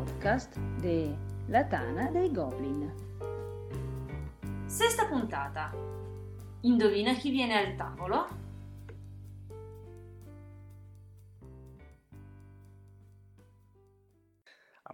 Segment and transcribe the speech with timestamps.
[0.00, 2.90] Podcast della Tana dei Goblin.
[4.64, 5.74] Sesta puntata.
[6.62, 8.28] Indovina chi viene al tavolo?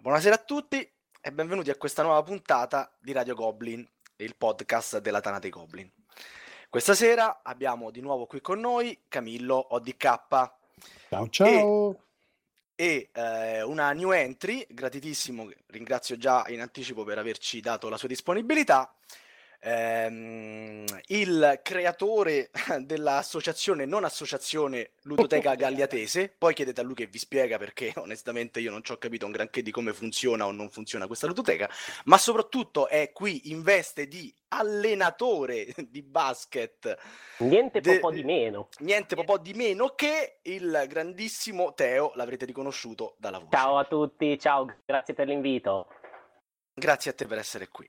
[0.00, 5.20] Buonasera a tutti e benvenuti a questa nuova puntata di Radio Goblin, il podcast della
[5.20, 5.88] Tana dei Goblin.
[6.68, 10.00] Questa sera abbiamo di nuovo qui con noi Camillo ODK.
[11.08, 11.92] Ciao ciao!
[11.92, 11.96] E,
[12.76, 18.06] e eh, una new entry, gratitissimo, ringrazio già in anticipo per averci dato la sua
[18.06, 18.95] disponibilità,
[19.66, 22.50] ehm, il creatore
[22.80, 28.70] dell'associazione, non associazione Ludoteca Gagliatese, poi chiedete a lui che vi spiega perché onestamente io
[28.70, 31.68] non ci ho capito un granché di come funziona o non funziona questa ludoteca,
[32.04, 36.96] ma soprattutto è qui in veste di allenatore di basket.
[37.38, 38.68] Niente de- po' di meno.
[38.78, 43.56] Niente po' di meno che il grandissimo Teo, l'avrete riconosciuto dalla voce.
[43.56, 45.88] Ciao a tutti, ciao, grazie per l'invito.
[46.72, 47.88] Grazie a te per essere qui.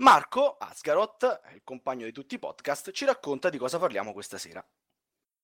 [0.00, 4.64] Marco Asgaroth, il compagno di tutti i podcast, ci racconta di cosa parliamo questa sera.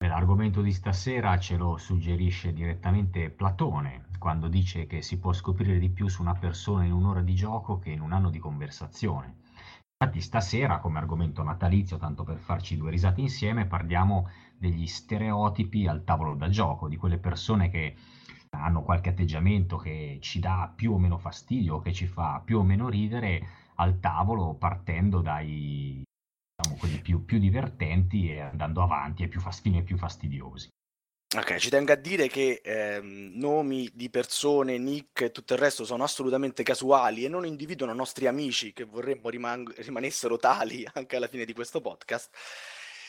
[0.06, 5.90] L'argomento di stasera ce lo suggerisce direttamente Platone, quando dice che si può scoprire di
[5.90, 9.38] più su una persona in un'ora di gioco che in un anno di conversazione.
[9.98, 16.04] Infatti stasera, come argomento natalizio, tanto per farci due risate insieme, parliamo degli stereotipi al
[16.04, 17.96] tavolo da gioco, di quelle persone che
[18.50, 22.62] hanno qualche atteggiamento che ci dà più o meno fastidio, che ci fa più o
[22.62, 26.02] meno ridere, al tavolo partendo dai
[26.56, 30.68] diciamo, quelli più, più, divertenti e andando avanti ai più, fast- più fastidiosi.
[31.36, 35.84] Ok, ci tengo a dire che ehm, nomi di persone, nick e tutto il resto
[35.84, 41.26] sono assolutamente casuali e non individuano nostri amici che vorremmo rimang- rimanessero tali anche alla
[41.26, 42.30] fine di questo podcast.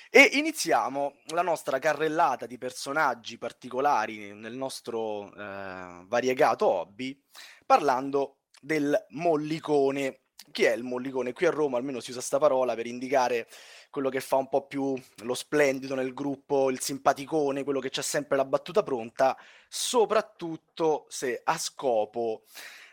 [0.09, 7.21] E iniziamo la nostra carrellata di personaggi particolari nel nostro eh, variegato hobby
[7.63, 10.21] parlando del mollicone
[10.51, 11.33] chi è il mollicone?
[11.33, 13.47] Qui a Roma almeno si usa sta parola per indicare
[13.89, 18.01] quello che fa un po' più lo splendido nel gruppo, il simpaticone, quello che c'ha
[18.01, 22.44] sempre la battuta pronta, soprattutto se a scopo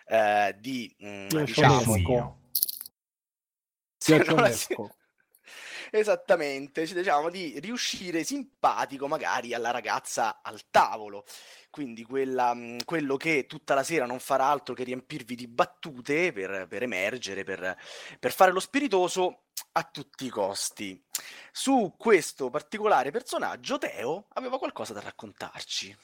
[0.07, 2.39] eh, di mh, mm, diciamo,
[5.95, 11.27] Esattamente, diciamo di riuscire simpatico magari alla ragazza al tavolo
[11.73, 16.31] quindi quella, mhmm, quello che tutta la sera non farà altro che riempirvi di battute
[16.31, 17.79] per, per emergere, per,
[18.21, 21.03] per fare lo spiritoso a tutti i costi.
[21.51, 25.97] Su questo particolare personaggio, Teo aveva qualcosa da raccontarci.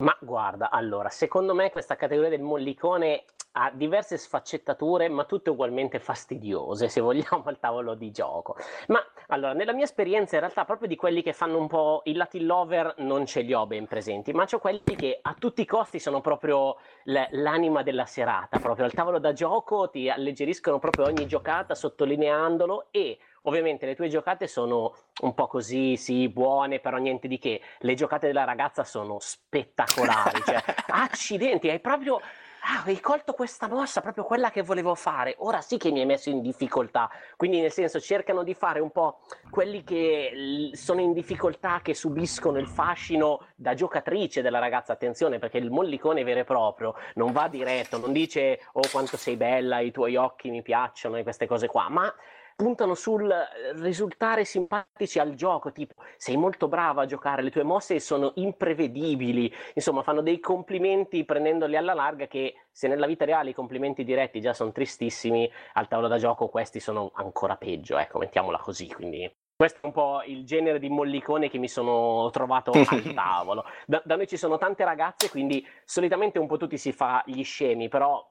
[0.00, 5.98] Ma guarda, allora, secondo me questa categoria del mollicone ha diverse sfaccettature, ma tutte ugualmente
[5.98, 8.56] fastidiose, se vogliamo, al tavolo di gioco.
[8.86, 12.16] Ma allora, nella mia esperienza, in realtà, proprio di quelli che fanno un po' il
[12.16, 15.66] Latin lover, non ce li ho ben presenti, ma c'ho quelli che a tutti i
[15.66, 21.26] costi sono proprio l'anima della serata, proprio al tavolo da gioco ti alleggeriscono proprio ogni
[21.26, 27.28] giocata sottolineandolo e Ovviamente le tue giocate sono un po' così, sì, buone, però niente
[27.28, 27.60] di che.
[27.78, 32.20] Le giocate della ragazza sono spettacolari, cioè, accidenti, hai proprio
[32.62, 36.06] ah, hai colto questa mossa, proprio quella che volevo fare, ora sì che mi hai
[36.06, 37.10] messo in difficoltà.
[37.36, 42.58] Quindi nel senso cercano di fare un po' quelli che sono in difficoltà, che subiscono
[42.58, 47.48] il fascino da giocatrice della ragazza, attenzione perché il mollicone vero e proprio non va
[47.48, 51.66] diretto, non dice oh quanto sei bella, i tuoi occhi mi piacciono e queste cose
[51.66, 52.12] qua, ma
[52.60, 57.62] puntano sul eh, risultare simpatici al gioco, tipo sei molto brava a giocare, le tue
[57.62, 63.50] mosse sono imprevedibili, insomma fanno dei complimenti prendendoli alla larga che se nella vita reale
[63.50, 68.18] i complimenti diretti già sono tristissimi, al tavolo da gioco questi sono ancora peggio, ecco,
[68.18, 72.72] mettiamola così, quindi questo è un po' il genere di mollicone che mi sono trovato
[72.76, 73.64] al tavolo.
[73.86, 77.42] Da, da, noi ci sono tante ragazze, quindi solitamente un po' tutti si fa gli
[77.42, 78.22] scemi, però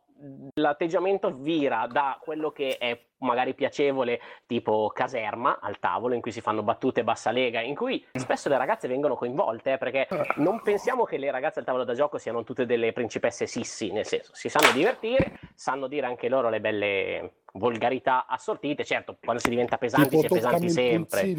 [0.56, 6.42] l'atteggiamento vira da quello che è magari piacevole, tipo caserma al tavolo, in cui si
[6.42, 10.08] fanno battute bassa lega, in cui spesso le ragazze vengono coinvolte, eh, perché
[10.38, 14.06] non pensiamo che le ragazze al tavolo da gioco siano tutte delle principesse sissi, nel
[14.06, 19.50] senso, si sanno divertire, sanno dire anche loro le belle volgarità assortite, certo, quando si
[19.50, 21.34] diventa pesanti tipo si è pesanti sempre.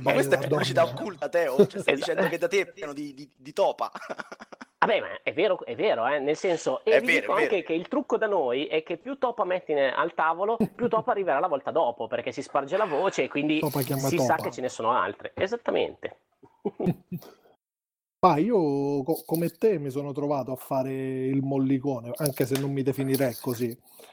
[0.00, 1.94] Ma questa è pubblicità occulta, Teo, cioè, stai esatto.
[1.94, 3.90] dicendo che da te è pieno di, di, di topa.
[4.78, 6.18] Vabbè, ma è vero, è vero, eh?
[6.20, 8.96] nel senso, e è vi vero, dico anche che il trucco da noi è che
[8.96, 12.86] più topa metti al tavolo, più topa arriverà la volta dopo, perché si sparge la
[12.86, 14.22] voce e quindi si topa.
[14.22, 15.32] sa che ce ne sono altre.
[15.34, 16.18] Esattamente.
[18.20, 20.92] Ma io co- come te mi sono trovato a fare
[21.26, 23.68] il mollicone, anche se non mi definirei così.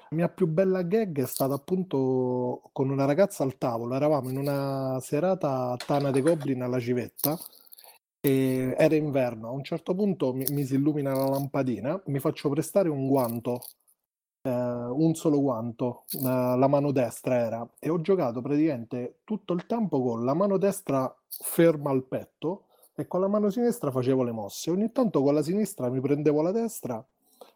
[0.10, 4.38] La mia più bella gag è stata appunto con una ragazza al tavolo, eravamo in
[4.38, 7.36] una serata a Tana de Goblin alla civetta
[8.22, 12.50] E era inverno, a un certo punto mi, mi si illumina la lampadina, mi faccio
[12.50, 13.62] prestare un guanto,
[14.44, 19.66] eh, un solo guanto, eh, la mano destra era, e ho giocato praticamente tutto il
[19.66, 22.65] tempo con la mano destra ferma al petto
[22.96, 24.72] e con la mano sinistra facevo le mosse.
[24.72, 27.06] Ogni tanto con la sinistra mi prendevo la destra,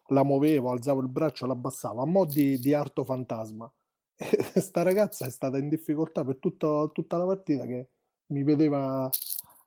[0.08, 3.72] la muovevo, alzavo il braccio, l'abbassavo, a mo' di, di arto fantasma.
[4.54, 7.88] E sta ragazza è stata in difficoltà per tutto, tutta la partita che
[8.28, 9.10] mi vedeva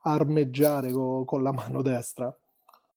[0.02, 2.34] armeggiare co- con la mano destra.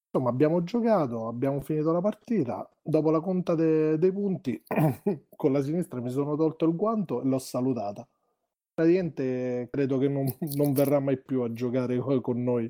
[0.07, 2.69] Insomma, abbiamo giocato, abbiamo finito la partita.
[2.81, 4.62] Dopo la conta de- dei punti,
[5.36, 8.06] con la sinistra mi sono tolto il guanto e l'ho salutata.
[8.75, 10.25] Praticamente credo che non,
[10.57, 12.69] non verrà mai più a giocare co- con noi.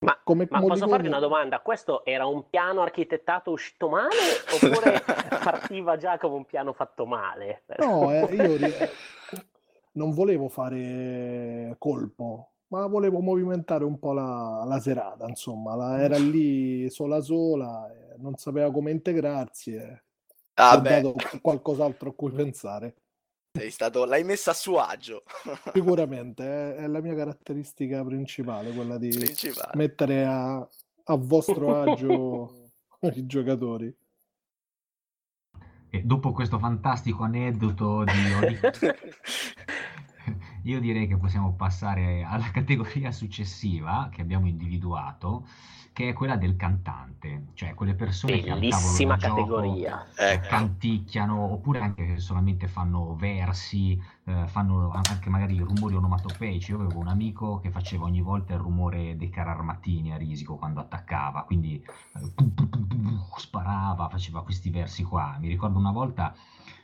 [0.00, 1.60] Ma, Come ma posso Molicone- farti una domanda?
[1.60, 4.08] Questo era un piano architettato uscito male
[4.50, 5.02] oppure
[5.42, 7.64] partiva già come un piano fatto male?
[7.76, 8.72] No, eh, io ri-
[9.92, 16.16] non volevo fare colpo, ma volevo movimentare un po' la, la serata, insomma, la- era
[16.16, 20.02] lì sola sola, eh, non sapeva come integrarsi e
[20.54, 22.94] Ah, ho beh, dato qualcos'altro a cui pensare.
[23.58, 25.22] Sei stato, l'hai messa a suo agio.
[25.72, 29.72] Sicuramente, è la mia caratteristica principale, quella di Principale.
[29.74, 32.70] mettere a, a vostro agio
[33.14, 33.94] i giocatori.
[35.90, 38.60] E dopo questo fantastico aneddoto di Oli-
[40.64, 45.48] io direi che possiamo passare alla categoria successiva che abbiamo individuato,
[45.98, 50.06] che è quella del cantante, cioè quelle persone che al Bellissima da gioco categoria.
[50.14, 50.46] Ecco.
[50.46, 56.70] canticchiano oppure anche che solamente fanno versi, eh, fanno anche magari rumori onomatopeici.
[56.70, 60.54] Io avevo un amico che faceva ogni volta il rumore dei carri armatini a risico
[60.54, 65.36] quando attaccava, quindi eh, pum, pum, pum, pum, sparava, faceva questi versi qua.
[65.40, 66.32] Mi ricordo una volta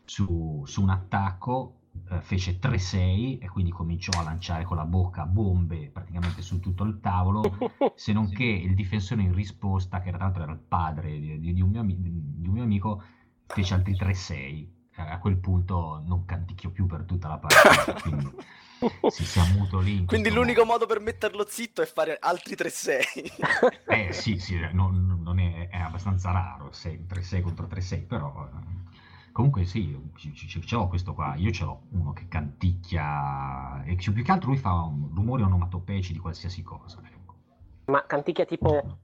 [0.05, 5.25] su, su un attacco eh, fece 3-6 e quindi cominciò a lanciare con la bocca
[5.27, 7.59] bombe praticamente su tutto il tavolo
[7.95, 11.61] se non che il difensore in risposta, che tra l'altro era il padre di, di-
[11.63, 13.03] un, mio ami- di un mio amico,
[13.47, 14.73] fece altri 3-6.
[14.97, 18.33] Eh, A quel punto non canticchio più per tutta la partita, quindi
[19.07, 19.97] si, si ammuto lì.
[19.97, 20.65] in Quindi l'unico modo.
[20.65, 23.03] modo per metterlo zitto è fare altri 3-6.
[23.87, 28.49] Eh sì, sì, non, non è, è abbastanza raro, 6, 3-6 contro 3-6, però...
[29.35, 34.31] Comunque sì, ce l'ho questo qua, io ce l'ho uno che canticchia e più che
[34.31, 37.01] altro lui fa un rumori onomatopeici di qualsiasi cosa.
[37.05, 37.35] ecco.
[37.87, 38.99] Ma canticchia tipo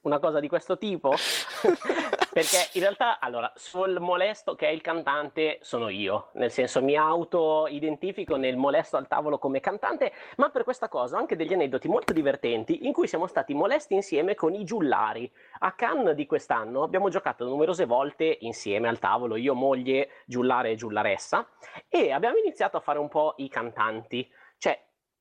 [0.00, 1.12] una cosa di questo tipo?
[2.34, 6.96] Perché in realtà, allora, sul molesto che è il cantante sono io, nel senso mi
[6.96, 11.86] auto-identifico nel molesto al tavolo come cantante, ma per questa cosa ho anche degli aneddoti
[11.86, 15.30] molto divertenti in cui siamo stati molesti insieme con i giullari.
[15.60, 20.74] A Cannes di quest'anno abbiamo giocato numerose volte insieme al tavolo, io, moglie, giullare e
[20.74, 21.46] giullaressa,
[21.88, 24.28] e abbiamo iniziato a fare un po' i cantanti.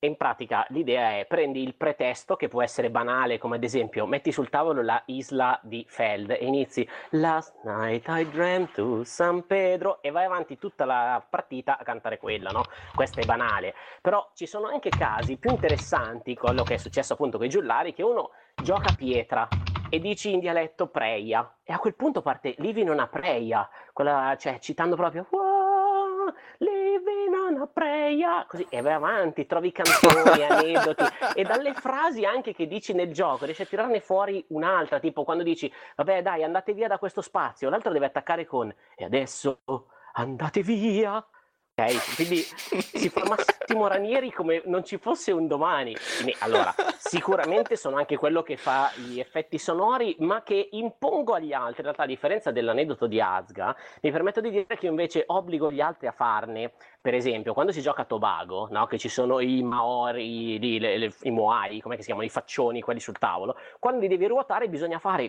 [0.03, 4.05] Cioè, in pratica l'idea è prendi il pretesto che può essere banale, come ad esempio
[4.05, 9.47] metti sul tavolo la isla di Feld e inizi Last night I dreamt to San
[9.47, 12.63] Pedro e vai avanti tutta la partita a cantare quella, no?
[12.93, 13.75] Questo è banale.
[14.01, 17.93] Però ci sono anche casi più interessanti, quello che è successo appunto con i giullari,
[17.93, 19.47] che uno gioca pietra
[19.89, 24.35] e dici in dialetto preia e a quel punto parte living on a preia, quella,
[24.37, 26.33] cioè citando proprio "Wow,
[27.43, 31.03] living on a preia, così e vai avanti, trovi canzoni, aneddoti
[31.35, 35.43] e dalle frasi anche che dici nel gioco riesci a tirarne fuori un'altra, tipo quando
[35.43, 39.61] dici vabbè dai andate via da questo spazio, l'altro deve attaccare con e adesso
[40.13, 41.23] andate via.
[41.75, 45.95] Ok, quindi si fa Massimo Ranieri come non ci fosse un domani.
[46.41, 51.77] Allora, sicuramente sono anche quello che fa gli effetti sonori, ma che impongo agli altri.
[51.77, 55.71] In realtà, a differenza dell'aneddoto di Azga, mi permetto di dire che io invece obbligo
[55.71, 56.73] gli altri a farne.
[57.01, 58.85] Per esempio, quando si gioca a Tobago, no?
[58.85, 62.81] che ci sono i Maori, lì, le- le- i Moai, come si chiamano, i faccioni,
[62.81, 65.27] quelli sul tavolo, quando li devi ruotare bisogna fare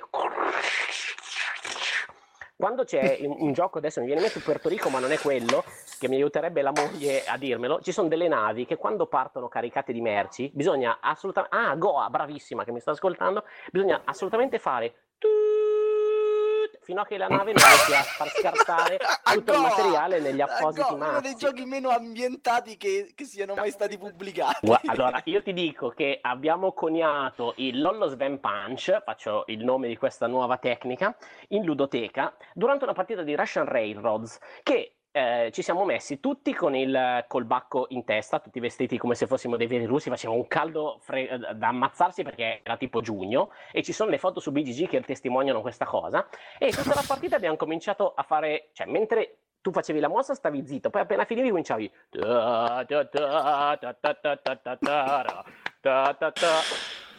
[2.57, 5.19] quando c'è un, un gioco, adesso mi viene in mente Puerto Rico, ma non è
[5.19, 5.65] quello,
[5.99, 9.93] che mi aiuterebbe la moglie a dirmelo, ci sono delle navi che quando partono caricate
[9.93, 11.57] di merci, bisogna assolutamente...
[11.57, 14.95] Ah, Goa, bravissima che mi sta ascoltando, bisogna assolutamente fare...
[16.85, 19.69] fino a che la nave non riesce a far scartare tutto il Goa!
[19.69, 24.71] materiale negli appositi Goa, uno dei giochi meno ambientati che, che siano mai stati pubblicati.
[24.87, 29.97] Allora, io ti dico che abbiamo coniato il Lollo Sven Punch, faccio il nome di
[29.97, 31.17] questa nuova tecnica,
[31.49, 36.75] in ludoteca, durante una partita di Russian Railroads, che eh, ci siamo messi tutti con
[36.75, 40.99] il colbacco in testa, tutti vestiti come se fossimo dei veri russi, faceva un caldo
[41.03, 45.01] fre- da ammazzarsi perché era tipo giugno, e ci sono le foto su BGG che
[45.03, 46.27] testimoniano questa cosa,
[46.59, 50.67] e tutta la partita abbiamo cominciato a fare, cioè mentre tu facevi la mossa, stavi
[50.67, 51.93] zitto, poi appena finivi cominciavi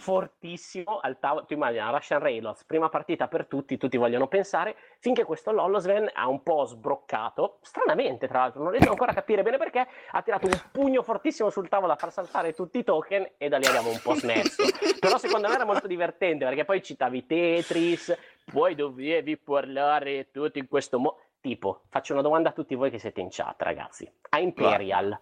[0.06, 1.46] fortissimo al tavolo.
[1.46, 6.28] Tu immagina Russian Reynolds, prima partita per tutti, tutti vogliono pensare, finché questo Lolosven ha
[6.28, 10.46] un po' sbroccato, stranamente tra l'altro, non riesco ancora a capire bene perché, ha tirato
[10.46, 13.90] un pugno fortissimo sul tavolo a far saltare tutti i token e da lì abbiamo
[13.90, 14.64] un po' smesso.
[15.02, 18.16] Però secondo me era molto divertente perché poi citavi Tetris,
[18.52, 21.18] poi dovevi parlare tutto in questo modo.
[21.42, 24.08] Tipo, faccio una domanda a tutti voi che siete in chat, ragazzi.
[24.30, 25.20] A Imperial.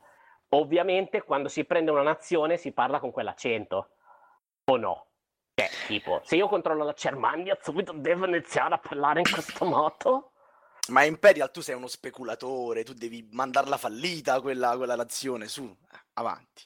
[0.49, 3.87] Ovviamente quando si prende una nazione si parla con quell'accento
[4.65, 5.07] o no?
[5.55, 10.31] Cioè, tipo, se io controllo la Germania, subito devo iniziare a parlare in questo modo?
[10.89, 15.99] Ma Imperial, tu sei uno speculatore, tu devi mandarla fallita quella, quella nazione, su, eh,
[16.13, 16.63] avanti.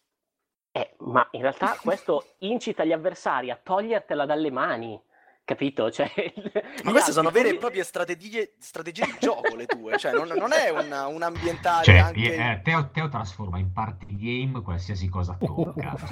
[0.72, 5.00] Eh, ma in realtà questo incita gli avversari a togliertela dalle mani.
[5.48, 5.90] Capito?
[5.90, 6.12] Cioè,
[6.84, 10.52] Ma queste sono vere e proprie strategie, strategie di gioco le tue, cioè non, non
[10.52, 12.36] è un, un ambientale Cioè, anche...
[12.36, 15.96] eh, Teo, Teo trasforma in party game qualsiasi cosa tocca.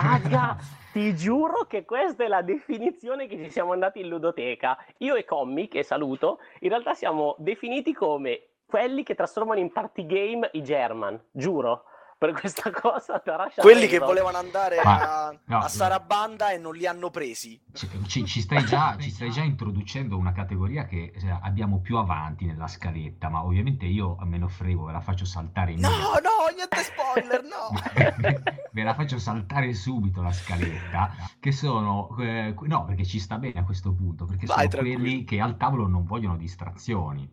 [0.00, 0.56] Raga,
[0.92, 4.78] ti giuro che questa è la definizione che ci siamo andati in ludoteca.
[4.98, 10.06] Io e Commi, che saluto, in realtà siamo definiti come quelli che trasformano in party
[10.06, 11.86] game i German, giuro.
[12.24, 13.22] Per questa cosa
[13.54, 17.60] Quelli che volevano andare Ma- a, no, a Sarabanda e non li hanno presi.
[18.06, 22.46] Ci, ci- stai già, ci stai già introducendo una categoria che eh, abbiamo più avanti
[22.46, 26.54] nella scaletta, ma ovviamente io me ne frego, ve la faccio saltare in No, no,
[26.54, 28.42] niente spoiler, no!
[28.72, 33.60] ve la faccio saltare subito la scaletta, che sono, eh, no, perché ci sta bene
[33.60, 37.28] a questo punto, perché Vai, sono quelli che al tavolo non vogliono distrazioni.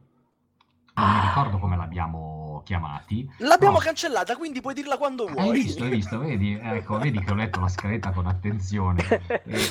[0.93, 3.29] Non mi ricordo come l'abbiamo chiamati.
[3.37, 5.49] L'abbiamo però- cancellata, quindi puoi dirla quando vuoi.
[5.49, 8.99] Hai visto, hai visto, vedi, ecco, vedi che ho letto la scaletta con attenzione.
[9.43, 9.69] Eh,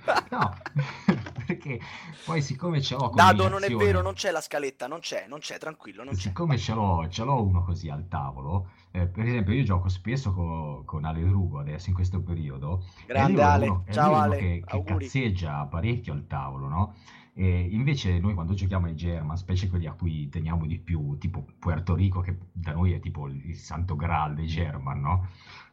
[0.30, 0.56] no,
[1.46, 1.78] perché
[2.24, 5.38] poi siccome ce l'ho Dado, non è vero, non c'è la scaletta, non c'è, non
[5.38, 6.20] c'è, tranquillo, non c'è.
[6.20, 10.32] Siccome ce l'ho, ce l'ho uno così al tavolo, eh, per esempio io gioco spesso
[10.32, 14.82] co- con Ale Drugo adesso in questo periodo, Grande Ale, uno, ciao Ale, che, che
[14.82, 16.94] cazzeggia parecchio al tavolo, no?
[17.40, 21.46] E invece noi quando giochiamo ai German, specie quelli a cui teniamo di più, tipo
[21.58, 25.26] Puerto Rico, che da noi è tipo il, santo graal dei German, no?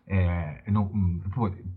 [0.06, 1.20] Eh, no, mm,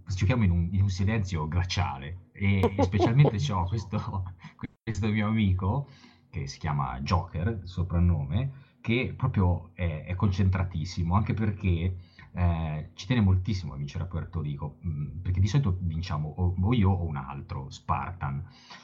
[0.06, 4.32] giochiamo in un, in un silenzio glaciale e, specialmente c'ho questo,
[4.80, 5.88] questo mio amico
[6.30, 11.96] che si chiama Joker, soprannome, che proprio è, è concentratissimo, anche perché
[12.32, 16.54] eh, ci tiene moltissimo a vincere a Puerto Rico, mh, perché di solito vinciamo o,
[16.60, 18.42] o io o un altro, Spartan,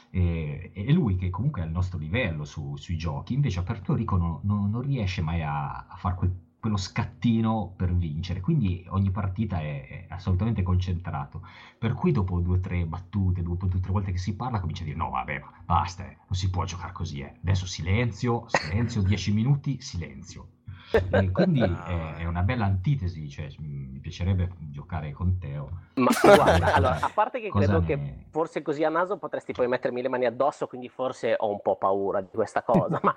[0.09, 3.93] e, e lui che comunque è al nostro livello su- sui giochi, invece a Puerto
[3.95, 8.83] Rico non, non- non riesce mai a, a fare quel- quello scattino per vincere, quindi
[8.89, 11.43] ogni partita è, è assolutamente concentrato,
[11.77, 14.59] per cui dopo due o tre battute, dopo due o tre volte che si parla,
[14.59, 17.35] comincia a dire no vabbè, basta, eh, non si può giocare così, eh.
[17.41, 20.47] adesso silenzio, silenzio, dieci minuti, silenzio.
[21.09, 25.69] E quindi è, è una bella antitesi, cioè mm, mi piacerebbe giocare con Teo.
[25.95, 29.67] Ma guarda, allora, a parte che credo ne- che forse così a naso potresti poi
[29.67, 32.99] mettermi le mani addosso, quindi forse ho un po' paura di questa cosa.
[33.01, 33.15] ma,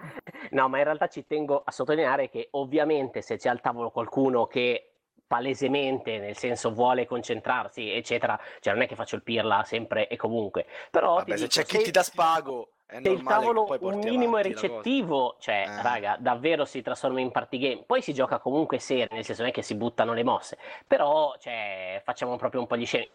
[0.50, 4.46] no, ma in realtà ci tengo a sottolineare che ovviamente se c'è al tavolo qualcuno
[4.46, 4.86] che
[5.30, 10.16] palesemente, nel senso vuole concentrarsi, eccetera, cioè non è che faccio il pirla sempre e
[10.16, 13.22] comunque, però ti Vabbè, se dico, c'è chi se- ti dà spago, è se il
[13.22, 15.82] tavolo un minimo è ricettivo, cioè, Eh.
[15.82, 17.84] raga, davvero si trasforma in party game.
[17.84, 21.34] Poi si gioca comunque serio, nel senso non è che si buttano le mosse, però,
[21.38, 23.10] cioè, facciamo proprio un po' di scene.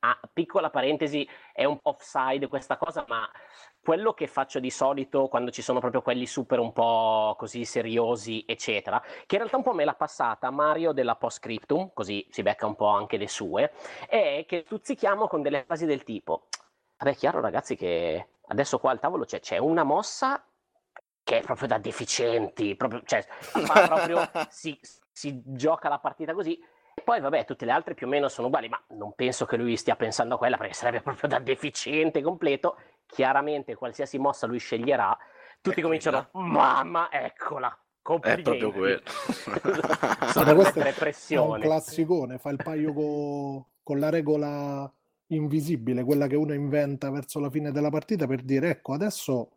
[0.00, 3.28] Ah, piccola parentesi, è un po' offside questa cosa, ma
[3.80, 8.44] quello che faccio di solito quando ci sono proprio quelli super un po' così seriosi,
[8.46, 12.66] eccetera, che in realtà un po' me l'ha passata Mario della Postscriptum, così si becca
[12.66, 13.72] un po' anche le sue,
[14.06, 16.46] è che stuzzichiamo con delle frasi del tipo,
[16.98, 20.44] vabbè, è chiaro ragazzi che adesso qua al tavolo c'è, c'è una mossa
[21.22, 24.78] che è proprio da deficienti, proprio, cioè, fa proprio, si,
[25.10, 26.56] si gioca la partita così.
[26.94, 29.56] E poi, vabbè, tutte le altre più o meno sono uguali, ma non penso che
[29.56, 32.78] lui stia pensando a quella perché sarebbe proprio da deficiente completo.
[33.06, 35.16] Chiaramente, qualsiasi mossa lui sceglierà,
[35.60, 37.76] tutti È cominciano, mamma, eccola,
[38.40, 39.02] È proprio quello.
[40.30, 44.90] Sono questo è un classicone, fa il paio co- con la regola
[45.28, 49.52] invisibile, quella che uno inventa verso la fine della partita per dire ecco adesso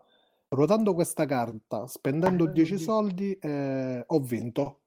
[0.50, 4.82] ruotando questa carta, spendendo 10 soldi, eh, ho vinto,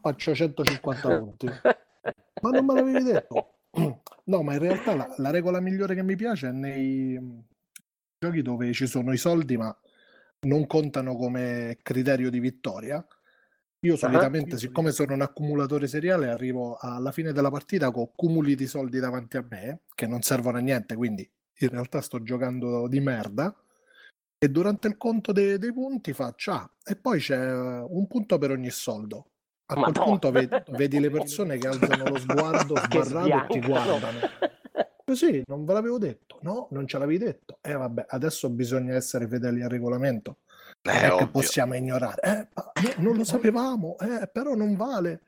[0.00, 1.46] faccio 150 punti.
[1.46, 3.54] Ma non me l'avevi detto?
[4.24, 7.38] No, ma in realtà la, la regola migliore che mi piace è nei mm,
[8.20, 9.76] giochi dove ci sono i soldi ma
[10.42, 13.04] non contano come criterio di vittoria.
[13.84, 18.68] Io solitamente, siccome sono un accumulatore seriale, arrivo alla fine della partita con cumuli di
[18.68, 23.00] soldi davanti a me che non servono a niente, quindi in realtà sto giocando di
[23.00, 23.52] merda.
[24.38, 28.52] e durante il conto dei, dei punti faccia ah, e poi c'è un punto per
[28.52, 29.26] ogni soldo.
[29.66, 30.06] A quel Madonna.
[30.06, 34.18] punto vedi, vedi le persone che alzano lo sguardo sbarrato e ti guardano.
[35.04, 36.38] Così, non ve l'avevo detto.
[36.42, 37.58] No, non ce l'avevi detto.
[37.60, 40.38] E vabbè, adesso bisogna essere fedeli al regolamento.
[40.84, 42.20] Non Eh, è che possiamo ignorare.
[42.22, 45.20] Eh, non lo sapevamo, eh, però non vale.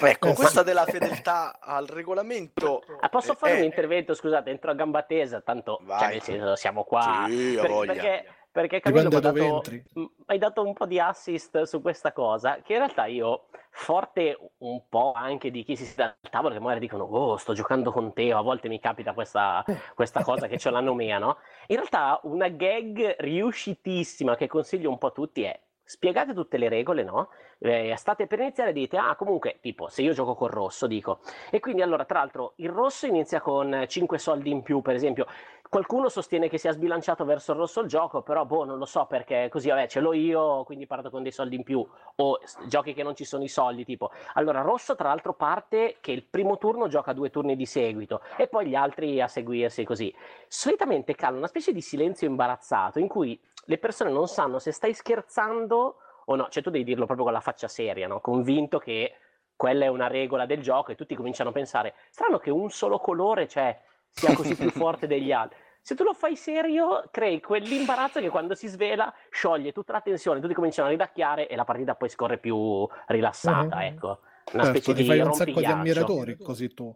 [0.00, 0.64] Ecco, Eh, questa sì.
[0.64, 2.84] della fedeltà al regolamento...
[3.00, 4.14] Ah, posso eh, fare un intervento?
[4.14, 5.98] Scusate, entro a gamba tesa, tanto Vai.
[5.98, 7.24] cioè, nel senso, siamo qua.
[7.26, 9.62] Sì, Per- perché, perché Camillo dato,
[9.94, 13.47] m- hai dato un po' di assist su questa cosa, che in realtà io,
[13.88, 17.54] forte un po' anche di chi si siede al tavolo, che magari dicono, oh, sto
[17.54, 19.64] giocando con te, o a volte mi capita questa,
[19.94, 21.38] questa cosa che c'è la nomea, no?
[21.68, 26.68] In realtà una gag riuscitissima che consiglio un po' a tutti è spiegate tutte le
[26.68, 27.30] regole, no?
[27.60, 31.60] Eh, state per iniziare dite, ah, comunque, tipo, se io gioco col rosso, dico, e
[31.60, 35.26] quindi allora, tra l'altro, il rosso inizia con 5 soldi in più, per esempio.
[35.68, 39.04] Qualcuno sostiene che sia sbilanciato verso il rosso il gioco, però boh, non lo so
[39.04, 41.86] perché così, vabbè, ce l'ho io, quindi parto con dei soldi in più.
[42.16, 44.10] O giochi che non ci sono i soldi, tipo.
[44.34, 48.48] Allora, rosso, tra l'altro, parte che il primo turno gioca due turni di seguito e
[48.48, 50.14] poi gli altri a seguirsi così.
[50.46, 54.94] Solitamente cala una specie di silenzio imbarazzato in cui le persone non sanno se stai
[54.94, 56.48] scherzando o no.
[56.48, 58.20] Cioè, tu devi dirlo proprio con la faccia seria, no?
[58.20, 59.12] Convinto che
[59.54, 62.98] quella è una regola del gioco e tutti cominciano a pensare, strano che un solo
[62.98, 63.78] colore, cioè,
[64.12, 65.58] sia così più forte degli altri.
[65.80, 70.40] Se tu lo fai serio, crei quell'imbarazzo che quando si svela scioglie tutta la tensione,
[70.40, 73.82] tutti cominciano a ridacchiare e la partita poi scorre più rilassata, Mhm.
[73.82, 74.20] ecco.
[74.52, 76.94] Una Certo, specie ti di fai un sacco di ammiratori così tu.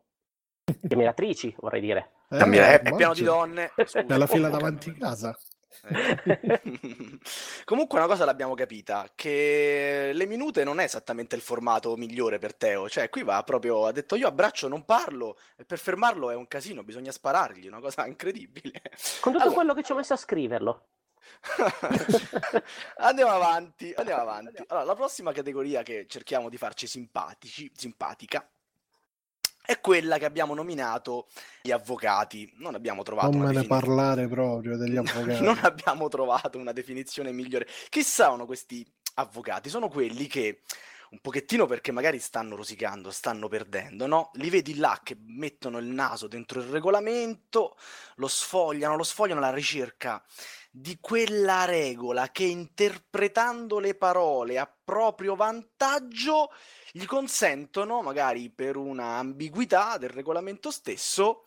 [0.65, 2.11] Di ammiratrici, vorrei dire.
[2.31, 3.73] Eh, è, è pieno di donne.
[3.77, 4.03] scusa.
[4.03, 5.39] Nella fila davanti a casa.
[5.89, 6.61] Eh.
[7.65, 12.55] Comunque una cosa l'abbiamo capita, che le minute non è esattamente il formato migliore per
[12.55, 16.31] Teo, cioè qui va proprio, ha detto io a braccio non parlo e per fermarlo
[16.31, 18.83] è un casino, bisogna sparargli, una cosa incredibile.
[19.21, 20.87] Con tutto Allora- quello che ci ho messo a scriverlo.
[22.99, 24.63] andiamo avanti, andiamo avanti.
[24.67, 28.47] Allora, la prossima categoria che cerchiamo di farci simpatici, simpatica
[29.65, 31.29] è quella che abbiamo nominato
[31.63, 32.53] gli avvocati.
[32.57, 35.43] Non abbiamo trovato Non una me ne defini- parlare proprio degli avvocati.
[35.43, 37.67] non abbiamo trovato una definizione migliore.
[37.89, 39.69] Chi sono questi avvocati?
[39.69, 40.61] Sono quelli che
[41.13, 44.31] un pochettino perché magari stanno rosicando, stanno perdendo, no?
[44.35, 47.77] Li vedi là che mettono il naso dentro il regolamento,
[48.17, 50.25] lo sfogliano, lo sfogliano alla ricerca
[50.71, 56.51] di quella regola che interpretando le parole a proprio vantaggio
[56.91, 61.45] gli consentono, magari per una ambiguità del regolamento stesso,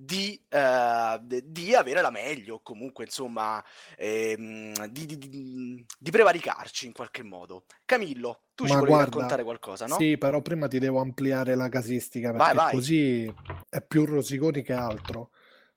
[0.00, 3.62] di, eh, di avere la meglio, comunque insomma
[3.96, 7.64] ehm, di, di- di- prevaricarci in qualche modo.
[7.84, 9.96] Camillo, tu ci Ma volevi guarda, raccontare qualcosa, no?
[9.96, 12.74] Sì, però prima ti devo ampliare la casistica Vai, perché vai.
[12.74, 13.34] così
[13.68, 15.30] è più rosiconi che altro.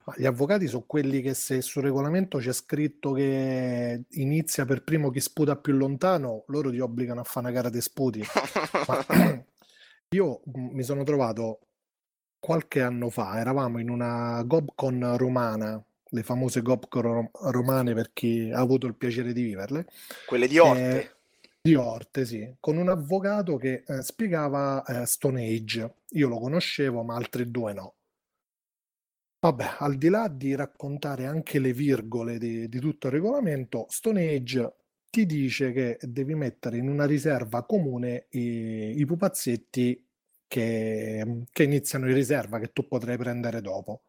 [0.03, 5.09] Ma gli avvocati sono quelli che se sul regolamento c'è scritto che inizia per primo
[5.09, 8.23] chi sputa più lontano, loro ti obbligano a fare una gara di sputi.
[8.87, 9.05] Ma
[10.09, 11.59] io mm, mi sono trovato
[12.41, 18.49] qualche anno fa, eravamo in una Gobcon romana, le famose Gobcon rom- romane per chi
[18.51, 19.85] ha avuto il piacere di viverle.
[20.25, 21.01] Quelle di Orte.
[21.01, 21.11] Eh,
[21.61, 25.93] di Orte, sì, con un avvocato che eh, spiegava eh, Stone Age.
[26.13, 27.93] Io lo conoscevo, ma altri due no.
[29.39, 34.27] Vabbè, al di là di raccontare anche le virgole di, di tutto il regolamento, Stone
[34.27, 34.73] Age
[35.11, 40.03] ti dice che devi mettere in una riserva comune i, i pupazzetti
[40.51, 44.03] che, che iniziano in riserva, che tu potrai prendere dopo.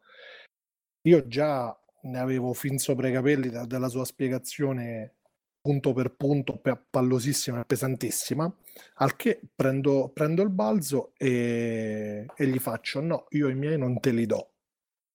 [1.07, 5.15] Io già ne avevo fin sopra i capelli da- dalla sua spiegazione
[5.61, 8.53] punto per punto, pallosissima e pesantissima,
[8.95, 14.01] al che prendo, prendo il balzo e, e gli faccio no, io i miei non
[14.01, 14.51] te li do.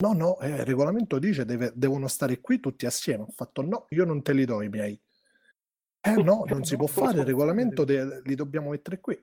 [0.03, 3.25] No, no, eh, il regolamento dice deve- devono stare qui tutti assieme.
[3.25, 4.99] Ho fatto no, io non te li do i miei.
[6.01, 9.23] Eh no, non si può fare, il regolamento de- li dobbiamo mettere qui.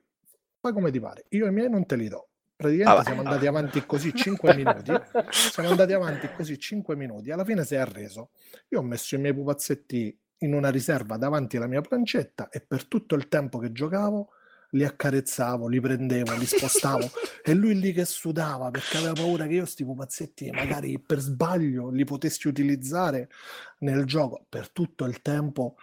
[0.66, 1.26] Poi come ti pare?
[1.28, 2.26] Io i miei non te li do.
[2.56, 3.04] Praticamente Vabbè.
[3.04, 4.90] siamo andati avanti così 5 minuti.
[5.30, 7.30] Siamo andati avanti così 5 minuti.
[7.30, 8.30] Alla fine si è arreso.
[8.70, 12.86] Io ho messo i miei pupazzetti in una riserva davanti alla mia plancetta e per
[12.86, 14.30] tutto il tempo che giocavo
[14.70, 17.08] li accarezzavo, li prendevo, li spostavo
[17.44, 21.90] e lui lì che sudava perché aveva paura che io sti pupazzetti magari per sbaglio
[21.90, 23.28] li potessi utilizzare
[23.80, 25.76] nel gioco per tutto il tempo.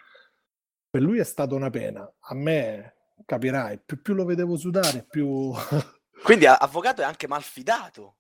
[0.90, 2.12] Per lui è stata una pena.
[2.20, 2.96] A me,
[3.26, 5.52] capirai, più, più lo vedevo sudare, più...
[6.24, 8.16] Quindi avvocato è anche malfidato.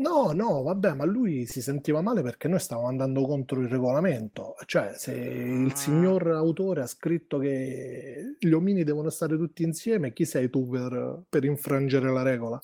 [0.00, 4.54] No, no, vabbè, ma lui si sentiva male perché noi stavamo andando contro il regolamento.
[4.64, 5.74] Cioè, se il Ah.
[5.76, 11.24] signor autore ha scritto che gli omini devono stare tutti insieme, chi sei tu per,
[11.28, 12.58] per infrangere la regola?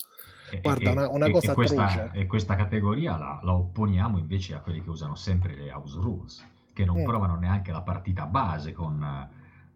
[0.51, 2.11] E- Guarda, e- una- una e- cosa e questa, atroce.
[2.19, 6.47] e questa categoria la, la opponiamo invece a quelli che usano sempre le house rules.
[6.73, 7.05] che non Mm.
[7.05, 9.03] provano neanche la partita base con,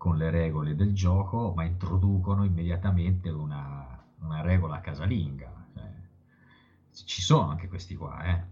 [0.01, 5.53] con le regole del gioco, ma introducono immediatamente una, una regola casalinga.
[5.75, 8.43] Cioè, ci sono anche questi qua, eh.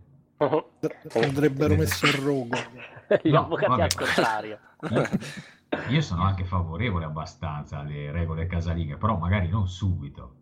[0.44, 0.64] Mhm.
[1.24, 2.58] Andrebbero messo il rogo.
[3.22, 4.58] Gli No, avvocati al contrario.
[4.90, 5.08] Io,
[5.88, 10.34] io sono anche favorevole abbastanza alle regole casalinghe, però magari non subito.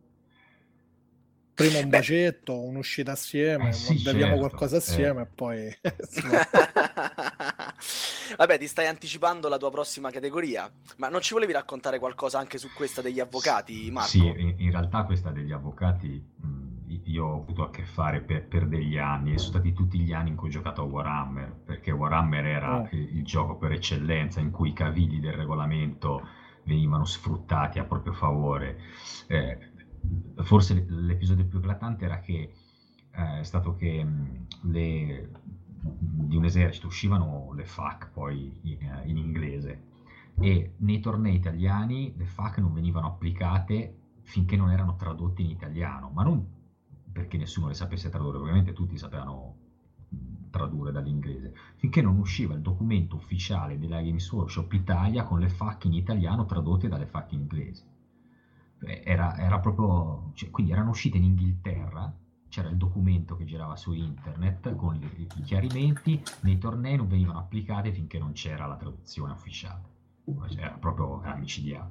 [1.54, 1.98] Prima un Beh.
[1.98, 4.78] bacetto, un'uscita assieme, Eh sì, beviamo certo, qualcosa eh.
[4.78, 5.78] assieme e poi...
[8.36, 12.58] Vabbè, ti stai anticipando la tua prossima categoria, ma non ci volevi raccontare qualcosa anche
[12.58, 14.08] su questa degli avvocati, Marco?
[14.08, 18.46] Sì, in, in realtà questa degli avvocati, mh, io ho avuto a che fare per,
[18.46, 21.52] per degli anni e sono stati tutti gli anni in cui ho giocato a Warhammer,
[21.64, 22.88] perché Warhammer era Oh.
[22.92, 26.26] il, il gioco per eccellenza in cui i cavilli del regolamento
[26.64, 28.78] venivano sfruttati a proprio favore.
[29.28, 29.58] Eh,
[30.42, 32.52] forse l'episodio più eclatante era che
[33.12, 35.30] eh, è stato che mh, le-
[35.98, 39.82] di un esercito uscivano le FAC poi in, in inglese
[40.38, 46.10] e nei tornei italiani le FAC non venivano applicate finché non erano tradotte in italiano,
[46.10, 46.44] ma non
[47.12, 49.56] perché nessuno le sapesse tradurre, ovviamente tutti sapevano
[50.50, 55.84] tradurre dall'inglese, finché non usciva il documento ufficiale della Games Workshop Italia con le FAC
[55.86, 57.84] in italiano tradotte dalle FAC inglesi.
[58.80, 62.12] Eh, Era, era proprio, cioè, quindi erano uscite in Inghilterra,
[62.56, 67.38] c'era il documento che girava su internet con i, i chiarimenti, nei tornei non venivano
[67.38, 69.82] applicate finché non c'era la traduzione ufficiale.
[70.56, 71.90] Era proprio era micidiale.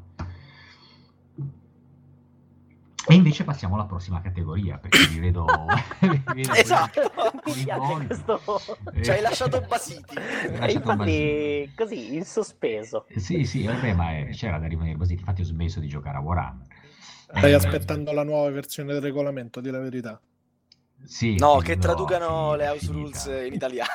[3.08, 5.46] E invece passiamo alla prossima categoria, perché vi vedo...
[6.02, 7.12] vi vedo Esatto.
[7.46, 8.42] Mi questo...
[8.92, 10.18] Eh, Ci hai lasciato basiti.
[10.18, 11.72] hai lasciato infatti basiti.
[11.76, 13.06] così, in sospeso.
[13.18, 16.22] Sì, sì, vabbè, ma eh, c'era da rimanere basiti, infatti ho smesso di giocare a
[16.22, 16.66] Warhammer.
[17.28, 20.20] Stai Eh, aspettando la nuova versione del regolamento, di la verità.
[21.06, 23.24] Sì, No, che no, traducano finita, le house finita.
[23.24, 23.92] rules in italiano.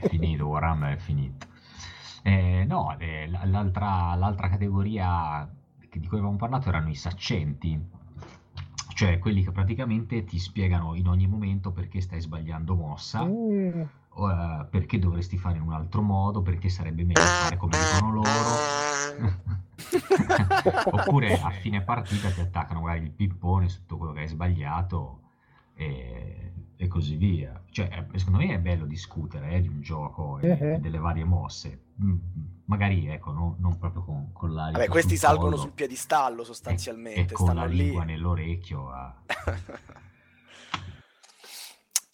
[0.00, 1.46] È, finito, Warhammer è finito.
[2.22, 5.48] Eh, no, eh, l'altra, l'altra categoria
[5.88, 7.80] che- di cui avevamo parlato erano i saccenti,
[8.94, 14.30] cioè quelli che praticamente ti spiegano in ogni momento perché stai sbagliando mossa, Mm, o,
[14.30, 18.56] eh, perché dovresti fare in un altro modo, perché sarebbe meglio fare come dicono loro.
[20.90, 25.20] Oppure a fine partita ti attaccano magari il pippone su tutto quello che hai sbagliato
[25.76, 27.62] e, e così via.
[27.70, 30.80] Cioè, eh, secondo me è bello discutere eh, di un gioco e Mhm.
[30.80, 31.80] delle varie mosse.
[32.02, 32.16] Mm,
[32.68, 36.42] Magari, ecco, no- non proprio con, con l'alito Vabbè, questi sul salgono collo sul piedistallo
[36.42, 37.76] e, sostanzialmente, e con stanno la lì.
[37.76, 39.14] lingua nell'orecchio a...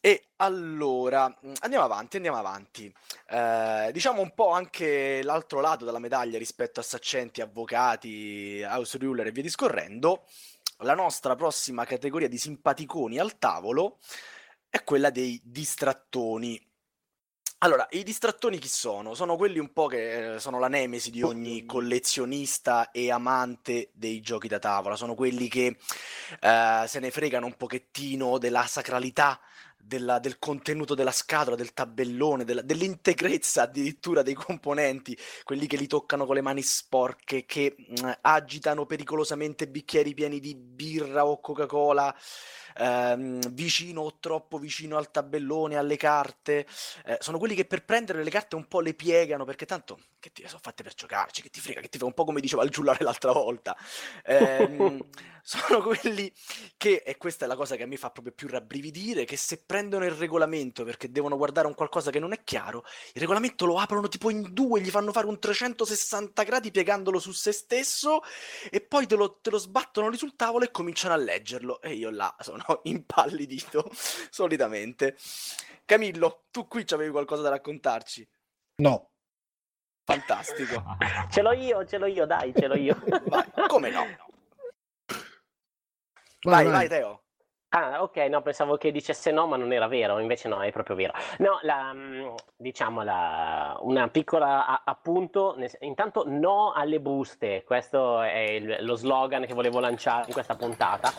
[0.05, 2.93] E allora, mh, andiamo avanti, andiamo avanti.
[3.29, 9.29] Eh, diciamo un po' anche l'altro lato della medaglia rispetto a saccenti, avvocati, house ruler
[9.29, 10.25] e via discorrendo.
[10.83, 13.99] La nostra prossima categoria di simpaticoni al tavolo
[14.69, 16.61] è quella dei distrattoni.
[17.59, 19.15] Allora, i distrattoni chi sono?
[19.15, 24.21] Sono quelli un po' che eh, sono la nemesi di ogni collezionista e amante dei
[24.21, 25.77] giochi da tavola, sono quelli che
[26.41, 29.41] eh, se ne fregano un pochettino della sacralità
[29.85, 35.87] della- del contenuto della scatola, del tabellone, della- dell'integrezza addirittura dei componenti, quelli che li
[35.87, 42.15] toccano con le mani sporche, che mm, agitano pericolosamente bicchieri pieni di birra o Coca-Cola
[42.77, 46.67] ehm, vicino o troppo vicino al tabellone, alle carte.
[47.05, 50.31] Eh, sono quelli che per prendere le carte un po' le piegano, perché tanto che
[50.33, 52.63] ti sono fatte per giocarci, che ti frega, che ti fa un po' come diceva
[52.63, 53.77] il giullare l'altra volta.
[54.25, 55.05] Ehm,
[55.43, 56.33] sono quelli
[56.77, 59.65] che, e questa è la cosa che a me fa proprio più rabbrividire, che se
[59.65, 63.79] prendono il regolamento perché devono guardare un qualcosa che non è chiaro, il regolamento lo
[63.79, 68.21] aprono tipo in due, gli fanno fare un 360 gradi piegandolo su se stesso
[68.71, 71.81] e poi te lo, te lo sbattono lì sul tavolo e cominciano a leggerlo.
[71.83, 73.91] E io là sono impallidito,
[74.31, 75.17] solitamente.
[75.85, 78.29] Camillo, tu qui c'avevi qualcosa da raccontarci?
[78.77, 79.13] No,
[80.05, 80.83] Fantastico.
[81.31, 82.99] Ce l'ho io, ce l'ho io, dai, ce l'ho io.
[83.27, 84.05] Vai, come no?
[84.05, 84.17] vai,
[86.43, 86.73] Vai, vai.
[86.73, 87.22] vai, Teo.
[87.75, 90.95] Ah, ok, no, pensavo che dicesse no, ma non era vero, invece no, è proprio
[90.95, 91.15] vero.
[91.39, 98.37] No, la, mm, diciamo, la, una piccola a- appunto, intanto no alle buste, questo è
[98.41, 101.11] il- lo slogan che volevo lanciare in questa puntata,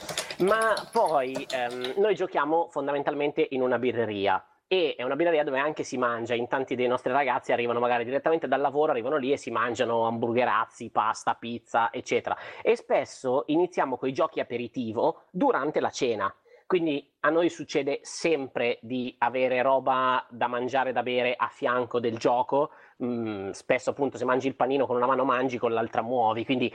[0.42, 4.46] ma poi ehm, noi giochiamo fondamentalmente in una birreria.
[4.68, 8.04] E è una birreria dove anche si mangia, in tanti dei nostri ragazzi arrivano magari
[8.06, 12.36] direttamente dal lavoro, arrivano lì e si mangiano hamburgerazzi, pasta, pizza, eccetera.
[12.62, 16.34] E spesso iniziamo con i giochi aperitivo durante la cena.
[16.74, 22.18] Quindi a noi succede sempre di avere roba da mangiare da bere a fianco del
[22.18, 22.72] gioco.
[23.04, 26.44] Mm, spesso appunto se mangi il panino con una mano mangi, con l'altra muovi.
[26.46, 26.74] Quindi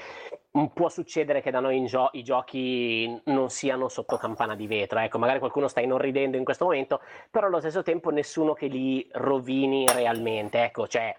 [0.73, 5.01] può succedere che da noi gio- i giochi non siano sotto campana di vetro.
[5.01, 9.05] Ecco, magari qualcuno sta inorridendo in questo momento, però allo stesso tempo nessuno che li
[9.15, 10.63] rovini realmente.
[10.63, 11.13] Ecco, cioè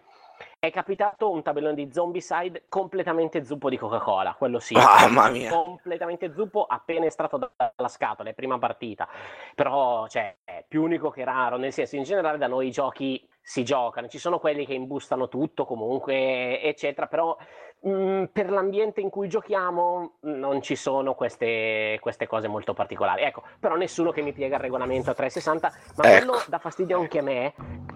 [0.58, 4.74] È capitato un tabellone di Zombicide completamente zuppo di Coca-Cola, quello sì.
[4.74, 5.52] Mamma mia.
[5.52, 9.08] Completamente zuppo appena estratto dalla scatola, è prima partita.
[9.56, 13.29] Però, cioè, è più unico che raro, nel senso, in generale da noi i giochi
[13.50, 17.36] si giocano, ci sono quelli che imbustano tutto comunque, eccetera, però
[17.82, 23.24] mh, mm, per l'ambiente in cui giochiamo non ci sono queste, queste, cose molto particolari.
[23.24, 26.18] Ecco, però nessuno che mi piega il regolamento a 360, ma ecco.
[26.18, 27.54] quello dà fastidio anche a me,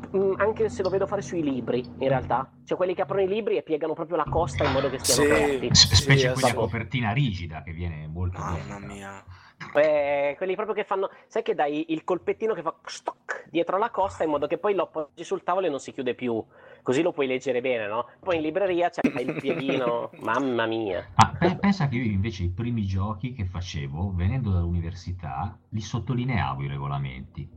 [0.09, 2.51] mh, mm, anche se lo vedo fare sui libri, in realtà.
[2.63, 5.21] Cioè quelli che aprono i libri e piegano proprio la costa in modo che stiano
[5.21, 5.29] Sì.
[5.29, 5.69] aperti.
[5.75, 6.61] Specie Sì, quella esatto.
[6.61, 8.85] copertina rigida che viene molto Mamma bene.
[8.87, 9.23] mia.
[9.73, 13.89] Eh, quelli proprio che fanno, sai che dai il colpettino che fa stock dietro la
[13.89, 16.43] costa in modo che poi lo appoggi sul tavolo e non si chiude più,
[16.81, 18.07] così lo puoi leggere bene, no?
[18.19, 21.05] Poi in libreria c'è il pieghino, mamma mia.
[21.15, 26.63] Ah, pe- pensa che io invece i primi giochi che facevo, venendo dall'università, li sottolineavo
[26.63, 27.49] i regolamenti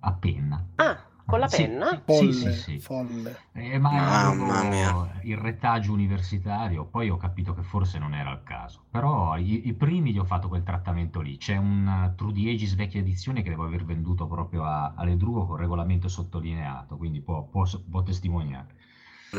[0.00, 0.64] a penna.
[0.76, 2.00] Ah, con la Sì, penna?
[2.06, 2.84] sì, Folle, sì, sì.
[2.86, 3.36] folle.
[3.52, 4.96] Eh, Mamma mia.
[5.24, 8.84] il retaggio universitario, poi ho capito che forse non era il caso.
[8.90, 11.36] Però i, i primi gli ho fatto quel trattamento lì.
[11.36, 15.46] C'è un True the Ages vecchia edizione che devo aver venduto proprio a, alle Drugo
[15.46, 18.74] con regolamento sottolineato, quindi può, può, può testimoniare.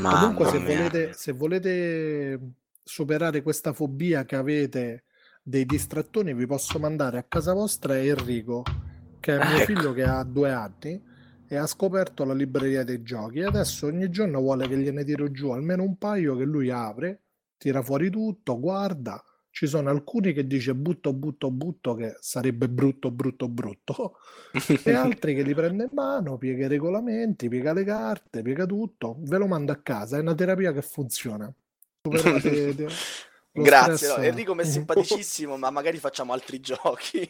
[0.06, 0.92] Comunque, Mamma se mia.
[0.92, 2.40] volete, se volete
[2.84, 5.06] superare questa fobia che avete
[5.42, 8.72] dei distrattoni, vi posso mandare a casa vostra Enrico,
[9.20, 9.62] che è mio Ecco.
[9.62, 11.02] figlio che ha due anni
[11.48, 13.40] e ha scoperto la libreria dei giochi.
[13.40, 17.22] E adesso ogni giorno vuole che gliene tiro giù almeno un paio che lui apre,
[17.58, 19.24] tira fuori tutto, guarda.
[19.50, 24.18] Ci sono alcuni che dice butto, butto, butto, che sarebbe brutto, brutto, brutto,
[24.84, 29.18] e altri che li prende in mano, piega i regolamenti, piega le carte, piega tutto,
[29.20, 31.54] ve lo mando a casa, è una terapia che funziona.
[32.02, 32.74] Superate
[33.54, 37.30] lo Grazie, no, Enrico mi è simpaticissimo, ma magari facciamo altri giochi.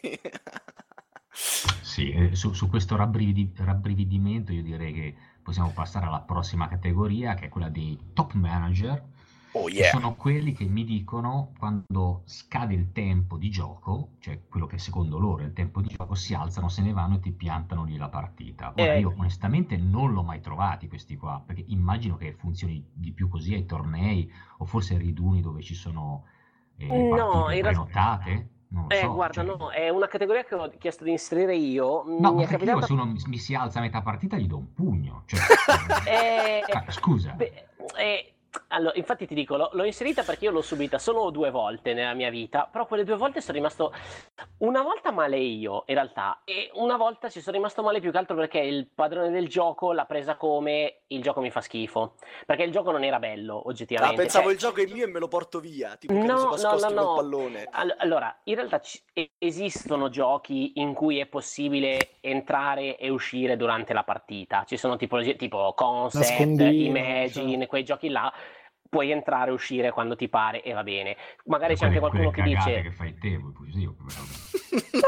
[1.34, 7.34] Sì, eh, su, su questo rabbrividi- rabbrividimento io direi che possiamo passare alla prossima categoria,
[7.34, 9.12] che è quella dei top manager,
[9.56, 9.90] Oh che yeah.
[9.92, 15.20] sono quelli che mi dicono quando scade il tempo di gioco, cioè quello che secondo
[15.20, 17.96] loro è il tempo di gioco, si alzano, se ne vanno e ti piantano lì
[17.98, 18.74] la partita.
[18.76, 19.00] Ora Eh.
[19.00, 23.54] io onestamente non l'ho mai trovati questi qua, perché immagino che funzioni di più così
[23.54, 26.24] ai tornei o forse ai riduni dove ci sono
[26.78, 28.50] eh, le No, partite in realtà- prenotate.
[28.74, 32.04] Non Eh, so, guarda, cioè- no, è una categoria che ho chiesto di inserire io.
[32.08, 32.86] No, Mi è perché io capitato...
[32.88, 35.24] se uno mi, mi si alza a metà partita gli do un pugno.
[35.28, 35.40] Cioè,
[36.10, 37.34] Eh, ah, scusa.
[37.34, 38.33] Beh, eh,
[38.74, 42.30] allora, infatti ti dico, l'ho, inserita perché io l'ho subita solo due volte nella mia
[42.30, 43.94] vita, però quelle due volte sono rimasto
[44.60, 48.18] una volta male io, in realtà, e una volta ci sono rimasto male più che
[48.18, 52.64] altro perché il padrone del gioco l'ha presa come il gioco mi fa schifo, perché
[52.64, 54.22] il gioco non era bello, Ah, oggettivamente.
[54.22, 56.38] pensavo Cioè, il gioco è mio e me lo porto via, tipo che mi No,
[56.56, 57.14] sono no, no, col no.
[57.14, 57.68] pallone.
[57.72, 58.82] All- Allora, in realtà
[59.38, 64.64] esistono giochi in cui è possibile entrare e uscire durante la partita.
[64.66, 67.68] Ci sono tipologie tipo Concept, Imagine, certo.
[67.68, 68.34] quei giochi là.
[68.94, 71.18] Puoi entrare e uscire quando ti pare e va bene.
[71.46, 73.96] Magari c'è anche qualcuno che dice: che fai te, così, io-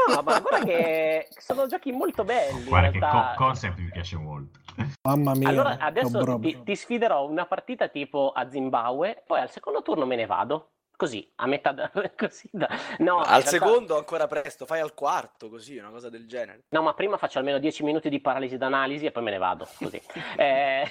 [0.08, 2.64] No, ma guarda che sono giochi molto belli.
[2.64, 4.58] Guarda che co- concept mi piace molto.
[5.06, 9.82] Mamma mia, Allora adesso ti, ti sfiderò una partita tipo a Zimbabwe, poi al secondo
[9.82, 10.70] turno me ne vado.
[10.96, 15.50] Così, a metà da, così da- No, Al realtà- secondo ancora presto, fai al quarto,
[15.50, 16.64] così, una cosa del genere.
[16.70, 19.68] No, ma prima faccio almeno 10 minuti di paralisi d'analisi e poi me ne vado,
[19.78, 20.00] così.
[20.36, 20.86] Eh,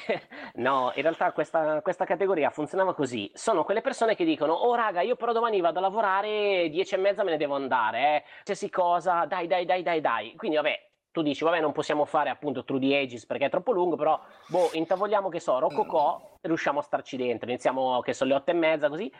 [0.56, 3.32] no, in realtà questa, questa categoria funzionava così.
[3.34, 6.98] Sono quelle persone che dicono, oh raga, io però domani vado a lavorare, 10 e
[6.98, 8.24] mezza me ne devo andare, eh.
[8.44, 10.36] Qualsiasi cosa, dai, dai, dai, dai, dai.
[10.36, 13.72] Quindi vabbè, tu dici, vabbè, non possiamo fare appunto True the Ages perché è troppo
[13.72, 17.50] lungo, però, boh, intavoliamo che so, Rococò, riusciamo a starci dentro.
[17.50, 19.12] Iniziamo che sono le 8 e mezza, così.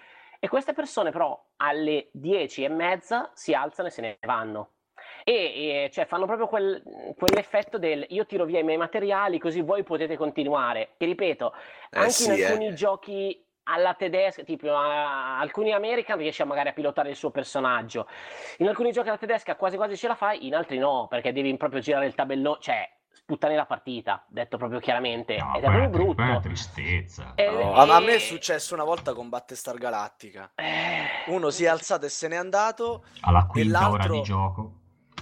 [0.46, 4.74] E queste persone però alle 10 e mezza si alzano e se ne vanno.
[5.24, 6.84] E, e, cioè fanno proprio quel-
[7.18, 10.90] quell'effetto del io tiro via i miei materiali così voi potete continuare.
[10.98, 11.52] Ti ripeto,
[11.90, 12.46] Eh anche sì, in eh.
[12.46, 17.32] alcuni giochi alla tedesca, tipo a- alcuni American riesci a magari a pilotare il suo
[17.32, 18.08] personaggio.
[18.60, 21.58] In alcuni giochi alla tedesca quasi quasi ce la fai, in altri no, perché devi
[21.58, 22.88] proprio girare il tabellone, cioè
[23.26, 25.36] sputtane la partita, detto proprio chiaramente.
[25.38, 26.40] No, Ed è proprio poi è una brutto.
[26.42, 27.32] tristezza.
[27.34, 30.52] Eh, No, a, a me è e- successo una volta con Battlestar Galactica.
[30.54, 33.04] Eh, Uno si è alzato e se n'è andato.
[33.22, 34.74] Alla quinta ora di gioco.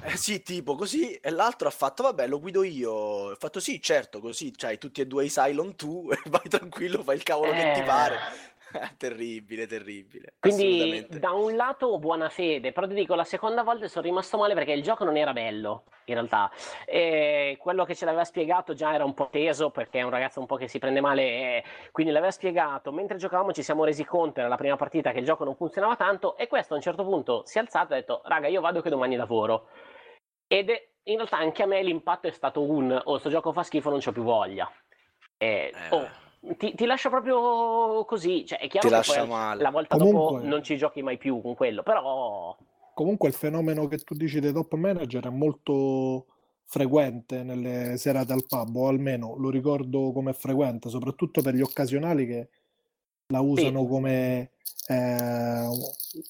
[0.05, 2.91] Eh, sì, tipo così, e l'altro ha fatto, vabbè, lo guido io.
[2.91, 7.01] Ho fatto sì, certo, così c'hai tutti e due i Cylon tu, e vai tranquillo,
[7.03, 7.83] fai il cavolo che ti Eh.
[7.83, 8.17] pare.
[8.97, 10.33] terribile, terribile.
[10.39, 14.53] Quindi da un lato buona fede, però ti dico la seconda volta sono rimasto male
[14.53, 16.51] perché il gioco non era bello in realtà.
[16.85, 20.39] E quello che ce l'aveva spiegato già era un po' teso perché è un ragazzo
[20.39, 22.91] un po' che si prende male, e quindi l'aveva spiegato.
[22.91, 25.95] Mentre giocavamo ci siamo resi conto, era la prima partita, che il gioco non funzionava
[25.95, 28.61] tanto e questo a un certo punto si è alzato e ha detto raga io
[28.61, 29.67] vado che domani lavoro.
[30.47, 33.63] Ed è- in realtà anche a me l'impatto è stato un oh sto gioco fa
[33.63, 34.71] schifo non c'ho più voglia.
[35.37, 36.07] E, Eh, oh,
[36.57, 38.45] ti, ti lascia proprio così.
[38.45, 39.61] Cioè, è chiaro Ti che lascia poi male.
[39.61, 42.55] la volta Comunque- dopo non ci giochi mai più con quello, però
[42.93, 46.27] Comunque il fenomeno che tu dici dei top manager è molto
[46.65, 52.27] frequente nelle serate al pub, o almeno lo ricordo come frequente, soprattutto per gli occasionali
[52.27, 52.49] che
[53.27, 54.51] la usano come
[54.87, 55.67] eh,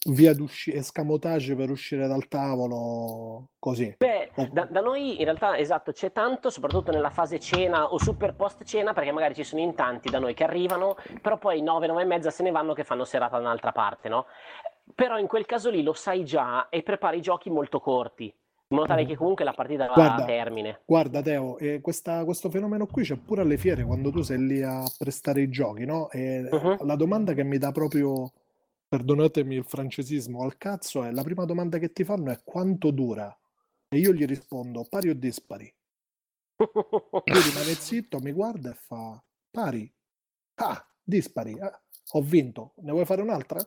[0.09, 3.95] via d'uscita, escamotage per uscire dal tavolo, così.
[3.97, 8.35] Beh, da, da noi in realtà esatto, c'è tanto, soprattutto nella fase cena o super
[8.35, 11.87] post cena, perché magari ci sono in tanti da noi che arrivano, però poi 9,
[11.87, 14.25] 9 e mezza se ne vanno che fanno serata da un'altra parte, no?
[14.93, 18.33] Però in quel caso lì lo sai già e prepari giochi molto corti,
[18.73, 20.81] modo tale che comunque la partita va Guarda, a termine.
[20.85, 24.61] Guarda Teo, eh, questa- questo fenomeno qui c'è pure alle fiere quando tu sei lì
[24.61, 26.09] a prestare i giochi, no?
[26.13, 26.77] Mhm.
[26.85, 28.31] la domanda che mi dà proprio,
[28.87, 33.35] perdonatemi il francesismo, al cazzo è, la prima domanda che ti fanno è quanto dura?
[33.89, 35.71] E io gli rispondo pari o dispari?
[36.57, 39.91] Lui rimane zitto, mi guarda e fa pari.
[40.55, 41.59] Ah, dispari.
[41.59, 41.81] Ah,
[42.11, 42.73] ho vinto.
[42.77, 43.59] Ne vuoi fare un'altra?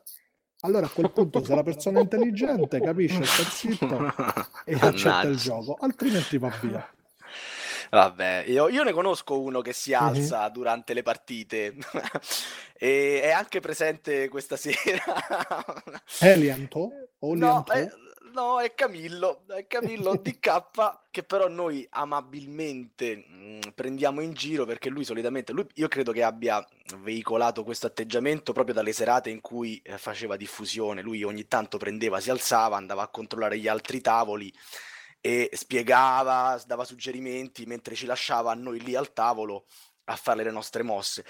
[0.61, 4.12] Allora a quel punto se la persona è intelligente capisce, sta zitto
[4.64, 6.90] e accetta il gioco, altrimenti va via.
[7.90, 9.97] Vabbè, io, io ne conosco uno che si Mhm.
[10.03, 11.75] alza durante le partite
[12.77, 15.05] e è anche presente questa sera.
[16.21, 16.90] Elianto?
[17.21, 17.73] O No, Lianto?
[18.37, 24.90] No, è Camillo, è Camillo DK che però noi amabilmente mh, prendiamo in giro perché
[24.90, 26.64] lui solitamente, lui, io credo che abbia
[26.99, 32.20] veicolato questo atteggiamento proprio dalle serate in cui eh, faceva diffusione, lui ogni tanto prendeva,
[32.20, 34.53] si alzava, andava a controllare gli altri tavoli
[35.18, 39.64] e spiegava, dava suggerimenti mentre ci lasciava noi lì al tavolo
[40.05, 41.25] a fare le nostre mosse.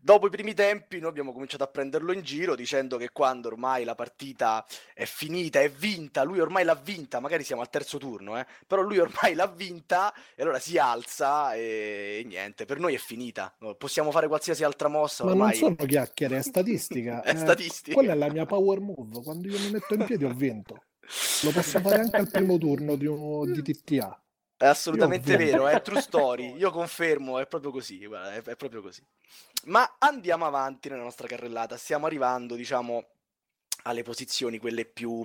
[0.00, 3.82] Dopo i primi tempi noi abbiamo cominciato a prenderlo in giro dicendo che quando ormai
[3.84, 8.38] la partita è finita, è vinta, lui ormai l'ha vinta, magari siamo al terzo turno,
[8.38, 12.94] eh, però lui ormai l'ha vinta e allora si alza e, e niente, per noi
[12.94, 13.52] è finita.
[13.76, 17.22] Possiamo fare qualsiasi altra mossa, Ma non sono chiacchiere, è statistica.
[17.26, 17.96] è Eh, statistica.
[17.96, 19.20] Quella è la mia power move.
[19.22, 20.84] Quando io mi metto in piedi ho vinto.
[21.42, 24.22] Lo posso fare anche al primo turno di, un, di TTA.
[24.58, 26.54] È assolutamente vero, è true story.
[26.58, 29.00] Io confermo, è proprio così, guarda, è, è proprio così.
[29.66, 31.76] Ma andiamo avanti nella nostra carrellata.
[31.76, 33.06] Stiamo arrivando, diciamo,
[33.84, 35.22] alle posizioni quelle più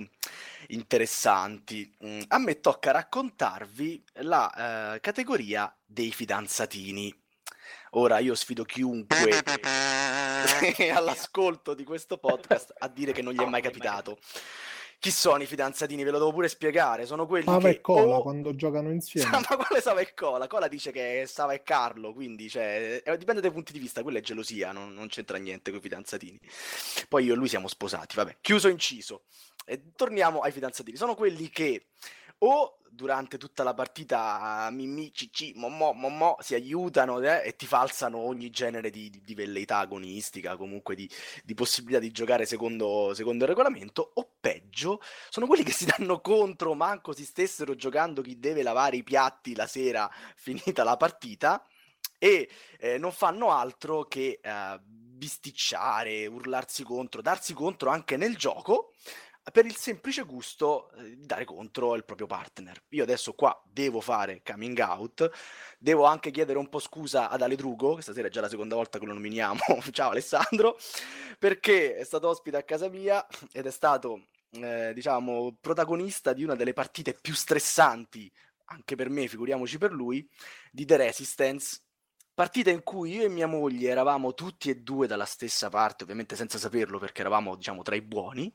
[0.67, 1.91] interessanti.
[2.05, 7.21] Mm, A me tocca raccontarvi la eh, categoria dei fidanzatini.
[7.95, 9.41] Ora io sfido chiunque
[10.93, 14.19] all'ascolto di questo podcast a dire che non gli è mai capitato.
[15.03, 16.01] Chi sono i fidanzatini?
[16.05, 17.05] Ve lo devo pure spiegare.
[17.05, 19.31] Sono quelli Sava che e Cola o- quando giocano insieme.
[19.49, 20.47] ma quale Sava e Cola?
[20.47, 24.01] Cola dice che è Sava e Carlo, quindi cioè, eh, dipende dai punti di vista,
[24.01, 26.39] quella è gelosia, non, non c'entra niente con i fidanzatini.
[27.09, 29.23] Poi io e lui siamo sposati, vabbè, chiuso inciso.
[29.65, 31.87] E torniamo ai fidanzatini, sono quelli che
[32.43, 38.19] o durante tutta la partita mimì, cicci, momò, momò, si aiutano eh, e ti falsano
[38.19, 41.09] ogni genere di, di- di velleità agonistica, comunque di,
[41.43, 46.21] di possibilità di giocare secondo, secondo il regolamento, o peggio, sono quelli che si danno
[46.21, 51.65] contro, manco si stessero giocando chi deve lavare i piatti la sera finita la partita
[52.19, 54.79] e eh, non fanno altro che eh,
[55.23, 58.91] bisticciare, urlarsi contro, darsi contro anche nel gioco
[59.51, 62.81] per il semplice gusto eh, di dare contro il proprio partner.
[62.89, 65.29] Io adesso qua devo fare coming out,
[65.77, 68.75] devo anche chiedere un po' scusa ad Ale Drugo, che stasera è già la seconda
[68.75, 69.59] volta che lo nominiamo,
[69.91, 70.77] ciao Alessandro,
[71.37, 76.55] perché è stato ospite a casa mia ed è stato, eh, diciamo, protagonista di una
[76.55, 78.31] delle partite più stressanti,
[78.65, 80.27] anche per me, figuriamoci per lui,
[80.71, 81.81] di The Resistance.
[82.35, 86.35] Partita in cui io e mia moglie eravamo tutti e due dalla stessa parte, ovviamente
[86.35, 88.51] senza saperlo perché eravamo, diciamo, tra i buoni,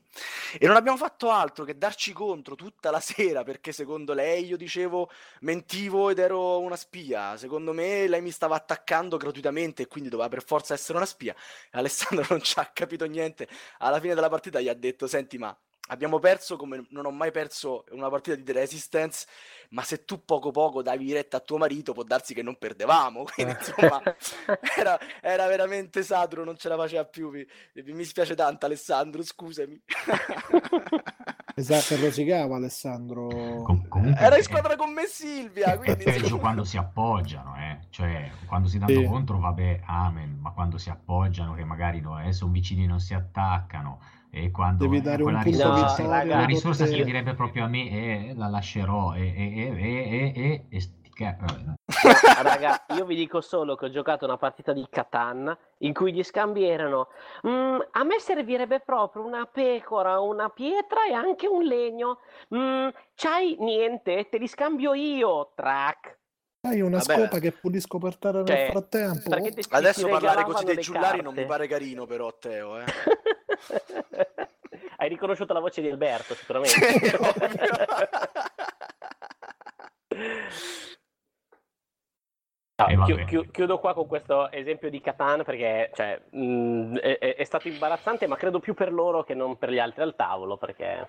[0.59, 4.57] e non abbiamo fatto altro che darci contro tutta la sera perché secondo lei io
[4.57, 5.09] dicevo
[5.41, 10.27] mentivo ed ero una spia, secondo me lei mi stava attaccando gratuitamente e quindi doveva
[10.27, 11.33] per forza essere una spia.
[11.71, 15.57] Alessandro non ci ha capito niente, alla fine della partita gli ha detto senti ma
[15.91, 19.27] abbiamo perso come non ho mai perso una partita di The Resistance,
[19.69, 23.23] ma se tu poco poco davi retta a tuo marito può darsi che non perdevamo,
[23.33, 24.01] quindi insomma
[24.77, 27.45] era, era veramente saturo, non ce la faceva più, mi,
[27.93, 29.79] mi spiace tanto Alessandro, scusami.
[31.55, 33.27] Esatto, rosicava Alessandro.
[33.63, 36.77] Com- comunque Era in è- squadra con me Silvia, È quindi peggio insomma- quando si
[36.77, 37.79] appoggiano, eh.
[37.89, 39.05] Cioè, quando si danno Sì.
[39.05, 43.01] contro, vabbè, amen, ma quando si appoggiano, che magari no, eh, sono vicini e non
[43.01, 43.99] si attaccano,
[44.31, 47.63] e quando Devi dare quella un punto No, risorsa, raga, quella risorsa si direbbe proprio
[47.63, 50.79] a me, eh, la lascerò, e, e, e, e, e, e, e
[51.21, 56.13] eh, Raga, io vi dico solo che ho giocato una partita di Catan in cui
[56.13, 57.09] gli scambi erano
[57.45, 62.19] "Mm, a me servirebbe proprio una pecora, una pietra e anche un legno.
[62.55, 64.29] Mm, c'hai niente?
[64.29, 66.17] Te li scambio io, track.
[66.61, 67.13] Hai una Vabbè.
[67.13, 69.29] scopa che pulisco per terra nel Cioè, frattempo?
[69.41, 71.45] ti- ti Adesso parlare così dei giullari non mi carte.
[71.45, 72.85] pare carino però, Teo, eh.
[74.97, 76.77] Hai riconosciuto la voce di Alberto, sicuramente.
[80.09, 80.97] Sì.
[82.79, 83.25] No, Eh, vabbè.
[83.25, 87.67] chi- chi- chiudo qua con questo esempio di Catan perché cioè, mh, è, è- stato
[87.67, 90.55] imbarazzante, ma credo più per loro che non per gli altri al tavolo.
[90.57, 91.07] Perché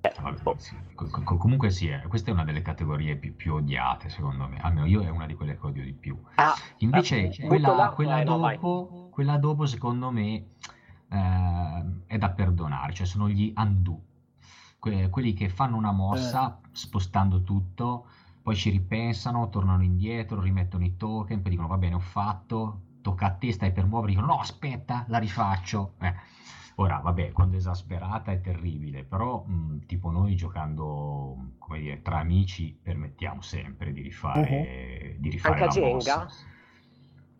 [0.00, 0.74] Vabbè, sì.
[0.94, 4.58] Co- co- comunque sì, eh, questa è una delle categorie più, più odiate secondo me,
[4.60, 6.20] almeno io è una di quelle che odio di più.
[6.36, 10.54] Ah, Invece ah, quella, quella eh, dopo, quella dopo secondo me
[11.10, 14.04] eh, è da perdonare, cioè sono gli undo,
[14.78, 18.06] Que- quelli che fanno una mossa spostando tutto,
[18.42, 23.26] poi ci ripensano, tornano indietro, rimettono i token, poi dicono va bene ho fatto, tocca
[23.26, 25.94] a te, stai per muovere, dicono no aspetta, la rifaccio.
[26.00, 26.14] Eh,
[26.76, 32.18] Ora, vabbè, quando è esasperata è terribile, però mh, tipo noi giocando, come dire, tra
[32.20, 36.14] amici permettiamo sempre di rifare, di rifare Anche la Jenga?
[36.16, 36.28] mossa.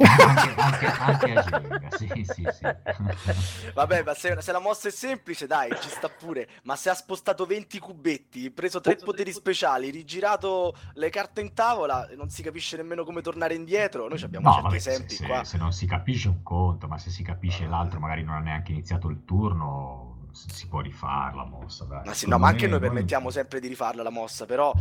[0.04, 3.72] Anche, anche, anche a Jenga, sì, sì, sì.
[3.74, 6.48] Vabbè, ma se, se la mossa è semplice, dai, ci sta pure.
[6.64, 12.08] Ma se ha spostato 20 cubetti, preso tre poteri speciali, rigirato le carte in tavola,
[12.16, 14.08] non si capisce nemmeno come tornare indietro.
[14.08, 15.44] Noi ci abbiamo No, certi vabbè, se, esempi se- qua.
[15.44, 18.72] se non si capisce un conto, ma se si capisce l'altro, magari non ha neanche
[18.72, 21.84] iniziato il turno, si può rifare la mossa.
[21.84, 22.04] dai.
[22.06, 24.72] Ma sì, no, ma anche noi non- permettiamo sempre di rifarla la mossa, però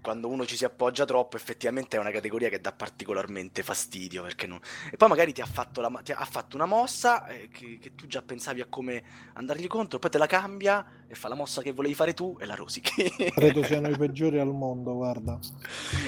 [0.00, 4.22] quando uno ci si appoggia troppo, effettivamente è una categoria che dà particolarmente fastidio.
[4.22, 4.58] Perché non...
[4.90, 7.94] E poi magari ti ha fatto, la, ti ha fatto una mossa eh, che, che
[7.94, 9.02] tu già pensavi a come
[9.34, 12.46] andargli contro, poi te la cambia e fa la mossa che volevi fare tu e
[12.46, 13.12] la rosichi.
[13.34, 15.38] Credo siano i peggiori al mondo, guarda.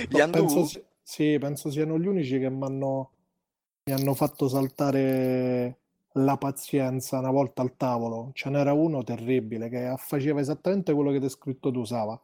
[0.09, 0.39] Gli No, undo?
[0.39, 2.65] penso, si- sì, penso siano gli unici che mi
[3.93, 5.79] hanno fatto saltare
[6.15, 8.31] la pazienza una volta al tavolo.
[8.33, 12.19] Ce n'era uno terribile che faceva esattamente quello che hai descritto tu, Sava.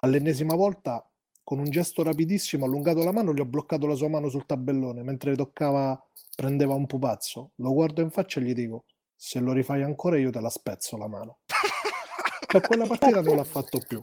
[0.00, 1.04] All'ennesima volta,
[1.44, 5.02] con un gesto rapidissimo, allungato la mano, gli ho bloccato la sua mano sul tabellone
[5.02, 6.00] mentre toccava,
[6.34, 7.50] prendeva un pupazzo.
[7.56, 10.96] Lo guardo in faccia e gli dico: Se lo rifai ancora, io te la spezzo
[10.96, 11.38] la mano.
[12.46, 14.00] Per quella partita non l'ha fatto più.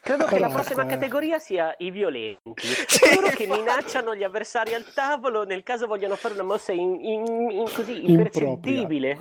[0.00, 2.40] Credo che la prossima categoria sia i violenti.
[2.86, 6.98] Sì, Coloro che minacciano gli avversari al tavolo nel caso vogliano fare una mossa in,
[7.04, 9.18] in- in- così impercettibile.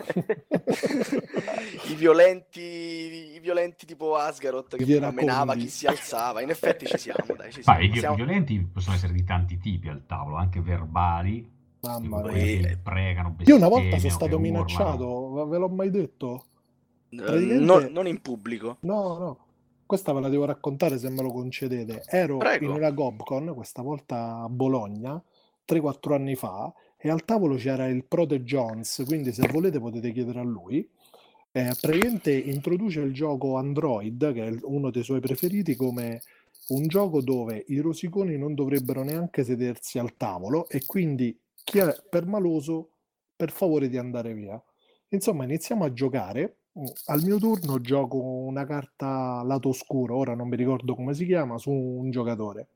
[1.90, 6.42] I violenti, i violenti tipo Asgaroth che prima menava chi si alzava.
[6.42, 7.82] In effetti ci siamo, dai, ci Ma siamo.
[7.84, 11.50] i vi- Siamo- violenti possono essere di tanti tipi al tavolo, anche verbali,
[11.82, 12.78] Mamma mia.
[12.82, 14.42] pregano, Io una volta sono stato urlano.
[14.42, 16.46] minacciato, ve l'ho mai detto?
[17.10, 18.78] Eh, praticamente- non, non in pubblico.
[18.82, 19.38] No, no,
[19.88, 22.04] questa ve la devo raccontare se me lo concedete.
[22.06, 22.66] Ero Prego.
[22.66, 25.20] in una Gobcon, questa volta a Bologna,
[25.68, 30.40] 3-4 anni fa, e al tavolo c'era il Prote Jones, quindi se volete potete chiedere
[30.40, 30.88] a lui.
[31.52, 36.22] Eh, praticamente introduce il gioco Android, che è uno dei suoi preferiti, come
[36.68, 41.96] un gioco dove i rosiconi non dovrebbero neanche sedersi al tavolo e quindi chi è
[42.10, 42.90] permaloso
[43.36, 44.62] per favore di andare via.
[45.10, 46.58] Insomma, iniziamo a giocare.
[47.06, 51.58] Al mio turno gioco una carta lato oscuro, ora non mi ricordo come si chiama,
[51.58, 52.68] su un giocatore.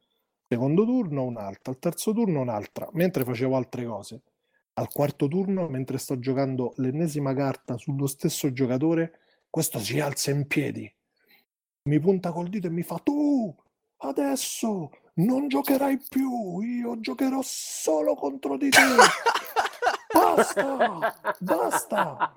[0.48, 4.22] Secondo turno un'altra, al terzo turno un'altra, mentre facevo altre cose.
[4.74, 10.48] Al quarto turno, mentre sto giocando l'ennesima carta sullo stesso giocatore, questo si alza in
[10.48, 10.92] piedi,
[11.84, 13.56] mi punta col dito e mi fa: Tu
[13.98, 18.80] adesso non giocherai più, io giocherò solo contro di te.
[20.14, 21.36] Basta!
[21.40, 22.34] Basta!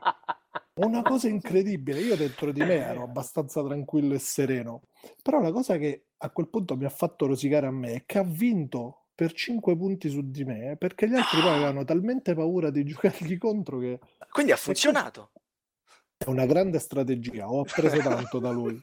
[0.74, 4.82] Una cosa incredibile, io dentro di me ero abbastanza tranquillo e sereno,
[5.22, 8.18] però la cosa che a quel punto mi ha fatto rosicare a me è che
[8.18, 12.70] ha vinto per 5 punti su di me, perché gli altri poi avevano talmente paura
[12.70, 14.00] di giocargli contro che
[14.30, 15.30] Quindi ha funzionato.
[16.16, 18.80] è una grande strategia, ho appreso tanto da lui.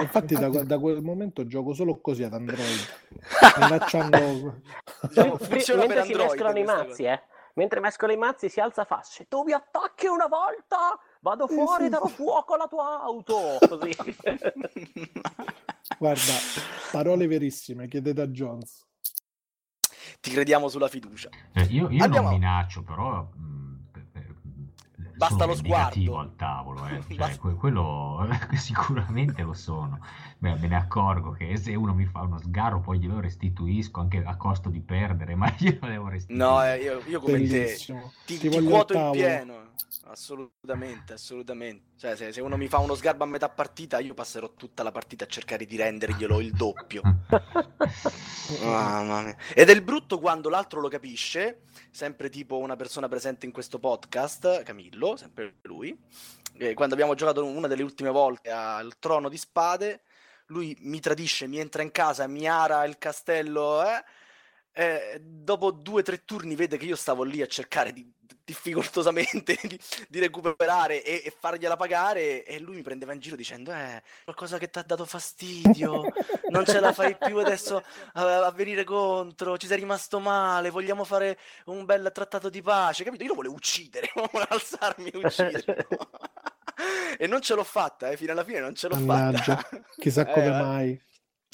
[0.00, 2.80] Infatti da, da quel momento gioco solo così ad Android,
[3.60, 4.62] minacciando...
[5.02, 7.22] Diciamo, Mentre per si Android mescolano i mazzi, eh.
[7.54, 11.54] Mentre mescola i mazzi si alza fa Se tu mi attacchi una volta, vado Sì,
[11.54, 13.58] fuori e darò fuoco alla tua auto.
[13.68, 13.94] Così.
[15.98, 16.32] Guarda,
[16.90, 18.84] parole verissime, chiedete a Jones.
[20.20, 21.28] Ti crediamo sulla fiducia.
[21.52, 23.63] Eh, io io Andiamo- non minaccio, però mh, per-
[25.16, 26.18] Basta sono lo sguardo.
[26.18, 27.00] al tavolo, eh.
[27.06, 29.98] Cioè, Basta- que- quello sicuramente lo sono.
[30.38, 34.22] Beh, me ne accorgo che se uno mi fa uno sgarro poi glielo restituisco anche
[34.24, 36.44] a costo di perdere, ma glielo devo restituire.
[36.48, 38.12] No, eh, io, io come te Bellissimo.
[38.26, 39.72] ti, Ti ti al quoto in pieno.
[40.06, 41.92] Assolutamente, assolutamente.
[41.96, 44.90] Cioè, se, se uno mi fa uno sgarbo a metà partita, io passerò tutta la
[44.92, 47.00] partita a cercare di renderglielo il doppio.
[48.62, 49.36] Mamma mia.
[49.54, 53.78] Ed è il brutto quando l'altro lo capisce, sempre tipo una persona presente in questo
[53.78, 55.96] podcast, Camillo, sempre lui,
[56.56, 60.02] eh, quando abbiamo giocato una delle ultime volte al Trono di Spade,
[60.46, 64.04] lui mi tradisce, mi entra in casa, mi ara il castello, eh?
[64.76, 68.12] Eh, dopo due o tre turni vede che io stavo lì a cercare di,
[68.44, 73.72] difficoltosamente di, di recuperare e, e, fargliela pagare e lui mi prendeva in giro dicendo
[73.72, 76.02] eh, qualcosa che ti ha dato fastidio,
[76.50, 77.82] non ce la fai più adesso
[78.14, 83.04] a, a, venire contro, ci sei rimasto male, vogliamo fare un bel trattato di pace,
[83.04, 83.22] capito?
[83.22, 85.86] Io lo volevo uccidere, volevo alzarmi e uccidere.
[87.16, 89.80] e non ce l'ho fatta, eh, fino alla fine non ce l'ho Mannaggia, fatta.
[89.96, 91.02] chissà come eh, mai.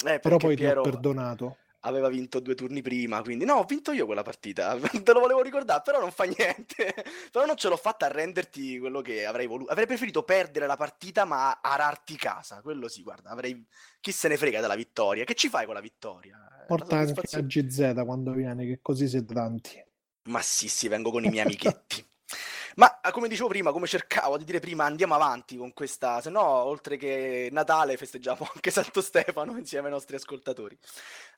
[0.05, 0.81] Eh, Però poi Piero...
[0.81, 4.77] ti ho perdonato aveva vinto due turni prima, quindi no, ho vinto io quella partita,
[5.03, 6.93] te lo volevo ricordare, però non fa niente,
[7.31, 10.75] però non ce l'ho fatta a renderti quello che avrei voluto, avrei preferito perdere la
[10.75, 13.65] partita ma ararti casa, quello sì, guarda, avrei,
[13.99, 16.37] chi se ne frega della vittoria, che ci fai con la vittoria?
[16.67, 19.83] Porta anche a GZ quando viene, che così siete tanti.
[20.25, 22.05] Ma sì, sì, vengo con i miei amichetti.
[22.75, 26.41] Ma come dicevo prima, come cercavo di dire prima, andiamo avanti con questa, se no,
[26.41, 30.77] oltre che Natale, festeggiamo anche Santo Stefano insieme ai nostri ascoltatori.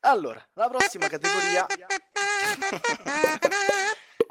[0.01, 1.65] Allora, la prossima categoria.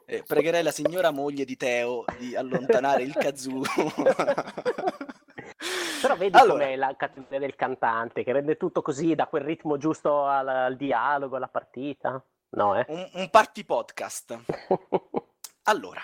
[0.06, 3.62] eh, pregherei la signora moglie di Teo di allontanare il kazoo.
[6.02, 9.78] Però vedi allora, com'è la categoria del cantante che rende tutto così, da quel ritmo
[9.78, 12.22] giusto al, al dialogo, alla partita.
[12.50, 12.84] No, eh?
[12.88, 14.36] Un, un party podcast.
[15.64, 16.02] allora,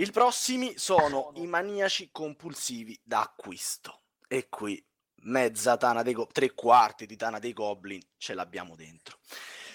[0.00, 4.00] i prossimi sono i maniaci compulsivi da acquisto.
[4.26, 4.82] E qui
[5.24, 9.18] mezza Tana dei Goblin, tre quarti di Tana dei Goblin ce l'abbiamo dentro.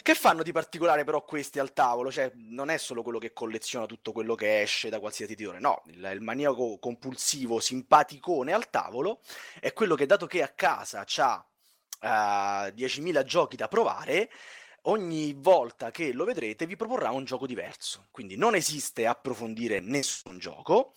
[0.02, 2.12] Che fanno di particolare però questi al tavolo?
[2.12, 5.84] Cioè, non è solo quello che colleziona tutto quello che esce da qualsiasi titolo, no,
[5.88, 9.22] il, il maniaco compulsivo, simpaticone al tavolo
[9.60, 14.32] è quello che dato che a casa ha uh, 10.000 giochi da provare,
[14.86, 18.08] ogni volta che lo vedrete vi proporrà un gioco diverso.
[18.12, 20.94] Quindi non esiste approfondire nessun gioco,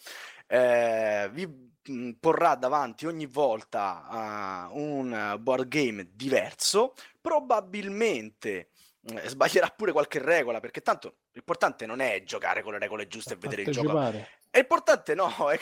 [0.46, 8.70] eh, vi mh, porrà davanti ogni volta uh, un board game diverso, probabilmente
[9.02, 13.34] eh, sbaglierà pure qualche regola, perché tanto l'importante non è giocare con le regole giuste
[13.34, 13.92] e vedere il gioco.
[14.50, 15.58] È importante no, è,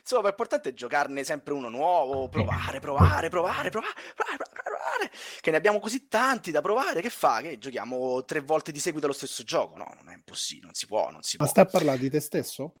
[0.00, 5.10] insomma, è importante giocarne sempre uno nuovo, provare, provare, provare, provare, provare, provare,
[5.40, 7.40] che ne abbiamo così tanti da provare, che fa?
[7.40, 9.76] Che giochiamo tre volte di seguito lo stesso gioco?
[9.76, 11.52] No, non è impossibile, non si può, non si Ma può.
[11.52, 12.74] stai a parlare di te stesso?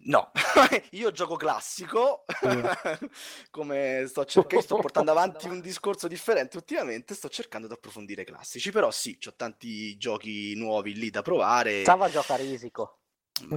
[0.00, 0.30] No,
[0.92, 2.24] io gioco classico,
[3.50, 8.70] come sto cercando, sto portando avanti un discorso differente ultimamente, sto cercando di approfondire classici,
[8.70, 11.82] però sì, ho tanti giochi nuovi lì da provare.
[11.82, 12.98] Stava gioca risico.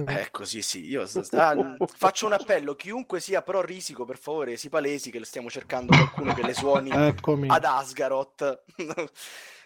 [0.06, 1.02] Ecco, sì, sì, io
[1.32, 5.94] ah, faccio un appello, chiunque sia pro risico, per favore, si palesi che stiamo cercando
[5.96, 7.48] qualcuno che le suoni Eccomi.
[7.48, 8.64] ad Asgaroth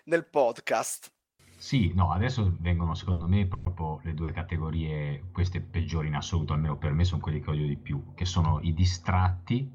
[0.04, 1.12] nel podcast.
[1.58, 6.76] Sì, no, adesso vengono secondo me proprio le due categorie, queste peggiori in assoluto, almeno
[6.76, 9.68] per me sono quelli che odio di più, che sono i distratti,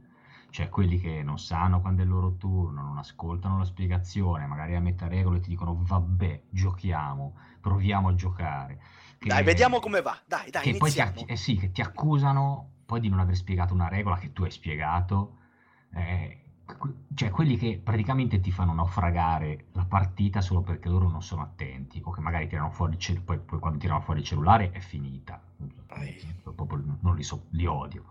[0.52, 4.76] cioè quelli che non sanno quando è il loro turno, non ascoltano la spiegazione, magari
[4.76, 8.80] a metà regole ti dicono vabbè, giochiamo, proviamo a giocare.
[9.22, 11.12] Che, dai, vediamo come va, dai, dai, che iniziamo.
[11.12, 14.34] poi ti, eh sì, che ti accusano poi di non aver spiegato una regola che
[14.34, 15.38] tu hai spiegato.
[15.94, 16.42] Eh,
[17.14, 22.02] cioè quelli che praticamente ti fanno naufragare la partita solo perché loro non sono attenti
[22.04, 24.80] o che magari tirano fuori il cellulare, poi, poi, quando tirano fuori il cellulare è
[24.80, 25.40] finita.
[26.56, 28.06] Proprio non li, so, li odio.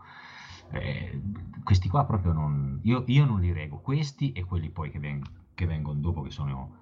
[0.70, 1.20] Eh,
[1.64, 2.78] questi qua proprio non...
[2.84, 6.30] Io, io, non li rego, questi e quelli poi che, veng- che vengono dopo che
[6.30, 6.76] sono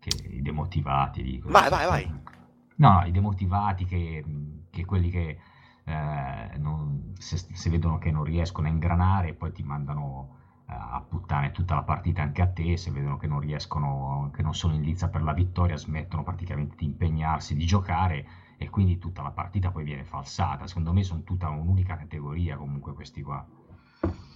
[0.00, 1.22] che, i demotivati.
[1.22, 2.34] Dico, vai, vai, vai.
[2.76, 4.24] No, i demotivati che,
[4.70, 5.38] che quelli che
[5.84, 11.52] eh, non, se, se, vedono che non riescono a ingranare poi ti mandano a puttane
[11.52, 14.82] tutta la partita anche a te, se vedono che non riescono, che non sono in
[14.82, 18.26] lizza per la vittoria, smettono praticamente di impegnarsi, di giocare
[18.58, 20.66] e quindi tutta la partita poi viene falsata.
[20.66, 23.46] Secondo me sono tutta un'unica categoria comunque questi qua.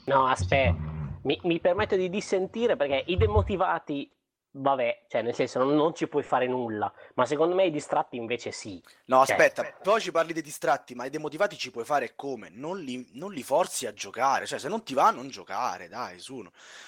[0.07, 0.76] No, aspetta,
[1.22, 4.09] mi, mi permetto di dissentire perché i demotivati
[4.53, 8.16] vabbè, cioè nel senso non, non, ci puoi fare nulla, ma secondo me i distratti
[8.16, 8.82] invece sì.
[9.07, 12.48] No, cioè, aspetta, poi ci parli dei distratti, ma i demotivati ci puoi fare come?
[12.51, 16.18] Non li, non li forzi a giocare, cioè se non ti va non giocare, dai,
[16.18, 16.42] su.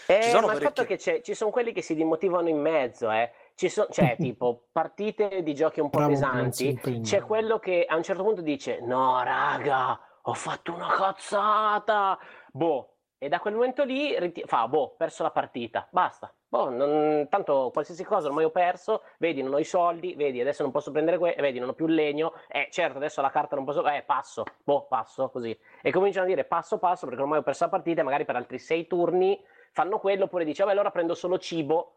[0.06, 0.84] Eh, ci sono ma parecchie...
[0.84, 3.30] il fatto che ci sono quelli che si demotivano in mezzo, eh.
[3.54, 7.96] Ci sono, cioè, tipo, partite di giochi un po' Bravo, pesanti, c'è quello che a
[7.96, 12.18] un certo punto dice, no, raga, ho fatto una cazzata,
[12.50, 16.34] boh, e da quel momento lì riti- fa, boh, perso la partita, basta.
[16.52, 20.62] Boh, non, tanto qualsiasi cosa ormai ho perso, vedi, non ho i soldi, vedi, adesso
[20.62, 23.56] non posso prendere quello, vedi, non ho più il legno, eh, certo, adesso la carta
[23.56, 25.58] non posso, eh, passo, boh, passo, così.
[25.80, 28.36] E cominciano a dire passo, passo, perché ormai ho perso la partita e magari per
[28.36, 31.94] altri sei turni fanno quello, oppure dice, vabbè, allora prendo solo cibo,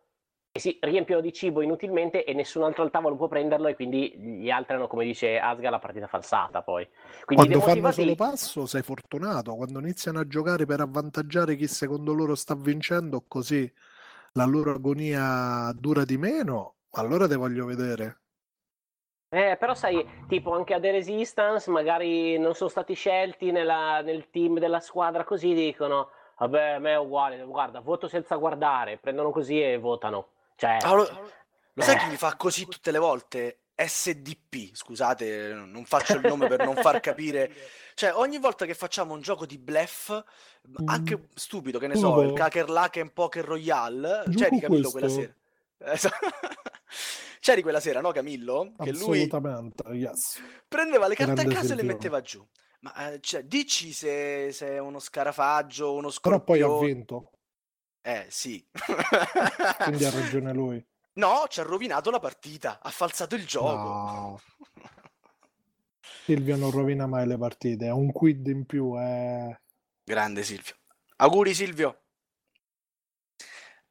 [0.54, 4.18] e si riempiono di cibo inutilmente e nessun altro al tavolo può prenderlo e quindi
[4.18, 6.88] gli altri hanno, come dice Asga, la partita falsata poi.
[7.26, 12.14] Quindi Quando fanno solo passo sei fortunato, quando iniziano a giocare per avvantaggiare chi secondo
[12.14, 13.70] loro sta vincendo, così
[14.38, 18.20] la loro agonia dura di meno, allora te voglio vedere.
[19.30, 24.30] Eh, però sai, tipo anche a The Resistance magari non sono stati scelti nella- nel
[24.30, 29.32] team della squadra così dicono, vabbè, a me è uguale, guarda, voto senza guardare, prendono
[29.32, 30.28] così e votano.
[30.56, 31.08] Cioè, Ah, lo,
[31.74, 32.00] lo sai Eh.
[32.00, 33.60] chi mi fa così tutte le volte?
[33.76, 37.52] SDP, scusate, non faccio il nome per non far capire.
[37.94, 40.12] Cioè, ogni volta che facciamo un gioco di bluff,
[40.86, 42.34] anche stupido, che ne so, il Oh.
[42.34, 45.22] Kakerlaken Poker Royale, c'eri Camillo quella questo.
[45.78, 45.94] sera.
[45.94, 46.12] Esa-
[47.40, 48.74] C'eri quella sera, no Camillo?
[48.82, 49.30] Che lui
[49.92, 50.42] yes.
[50.68, 52.44] prendeva le carte a casa e le metteva giù.
[52.80, 56.94] Ma eh, cioè, dici se, se è uno scarafaggio, uno Però poi ha scorpione.
[56.94, 57.32] vinto,
[58.02, 58.68] Eh, sì.
[59.84, 60.84] quindi ha ragione lui.
[61.18, 63.72] No, ci ha rovinato la partita, ha falsato il gioco.
[63.74, 64.42] No.
[66.24, 69.60] Silvio non rovina mai le partite, ha un quid in più, eh.
[70.04, 70.76] Grande Silvio.
[71.18, 72.02] Auguri Silvio.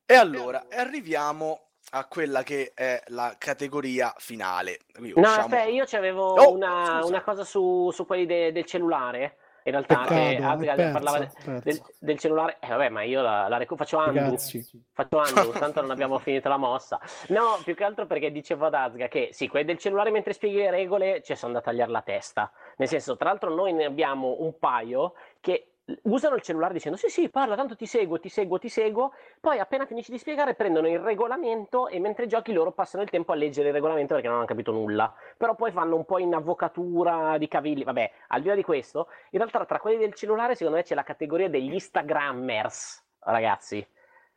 [0.05, 4.81] E allora, arriviamo a quella che è la categoria finale.
[4.93, 8.65] Qui No, usciamo- aspetta, io c'avevo Oh, una, una cosa su, su quelli de- del
[8.67, 9.39] cellulare.
[9.67, 11.61] In realtà, Peccato, Asga è persa, parlava de- è persa.
[11.65, 12.57] del, del cellulare.
[12.61, 13.99] Eh, vabbè, ma io la, la recu- faccio.
[14.05, 14.63] Ragazzi,
[14.93, 17.01] Faccio undo, tanto non abbiamo finito la mossa.
[17.29, 20.57] No, più che altro perché dicevo ad Azga che sì, quelli del cellulare mentre spieghi
[20.59, 22.53] le regole ci sono da tagliare la testa.
[22.77, 25.69] Nel senso, tra l'altro, noi ne abbiamo un paio che
[26.03, 29.13] usano il cellulare dicendo sì, sì, parla, tanto ti seguo, ti seguo, ti seguo.
[29.41, 33.33] Poi, appena finisci di spiegare, prendono il regolamento e mentre giochi loro passano il tempo
[33.33, 35.13] a leggere il regolamento perché non hanno capito nulla.
[35.37, 37.85] Però poi fanno un po' in avvocatura di cavilli.
[37.85, 40.95] Vabbè, al di là di questo, in realtà tra quelli del cellulare, secondo me c'è
[40.95, 43.87] la categoria degli Instagrammers, ragazzi.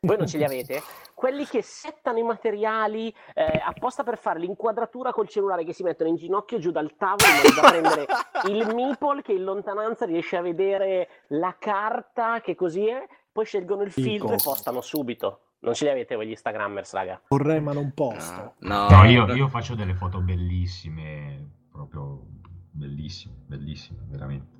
[0.00, 0.80] Voi non ce li avete?
[1.12, 6.08] Quelli che settano i materiali eh, apposta per fare l'inquadratura col cellulare che si mettono
[6.08, 8.06] in ginocchio giù dal tavolo in modo da prendere
[8.48, 13.82] il meeple che in lontananza riesce a vedere la carta che così è, poi scelgono
[13.82, 15.40] il filtro e postano subito.
[15.60, 17.20] Non ce li avete voi gli Instagrammers, raga?
[17.26, 18.54] vorrei ma non posto.
[18.60, 22.24] No, No, io, io faccio delle foto bellissime, proprio
[22.70, 24.58] bellissime, bellissime, veramente.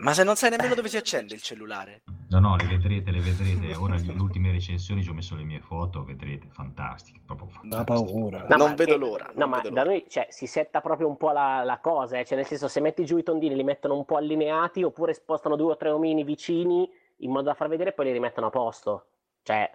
[0.00, 2.02] Ma se non sai nemmeno dove si accende il cellulare.
[2.30, 3.74] No, no, le vedrete, le vedrete.
[3.76, 8.10] Ora le ultime recensioni ci ho messo le mie foto, vedrete, fantastiche, proprio Da fantastiche.
[8.12, 8.46] paura.
[8.48, 9.90] No, Non vedo che- l'ora, No, non ma vedo da l'ora.
[9.94, 12.80] noi cioè, si setta proprio un po' la, la cosa, eh, Cioè, nel senso, se
[12.80, 16.24] metti giù i tondini li mettono un po' allineati oppure spostano due o tre omini
[16.24, 16.88] vicini
[17.18, 19.06] in modo da far vedere e poi li rimettono a posto.
[19.42, 19.70] Cioè,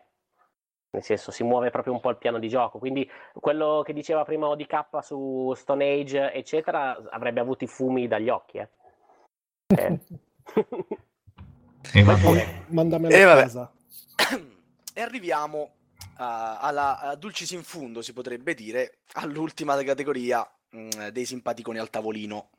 [0.89, 2.79] nel senso, si muove proprio un po' il piano di gioco.
[2.79, 8.29] Quindi quello che diceva prima ODK su Stone Age, eccetera, avrebbe avuto i fumi dagli
[8.29, 8.57] occhi.
[8.57, 8.69] Eh.
[9.67, 9.99] Eh.
[11.93, 12.65] E vabbè,
[13.11, 13.41] E a vabbè.
[13.41, 13.71] casa.
[14.93, 15.75] E arriviamo
[16.17, 21.89] a- alla a dulcis in fundo, si potrebbe dire, all'ultima categoria mh, dei simpaticoni al
[21.91, 22.49] tavolino.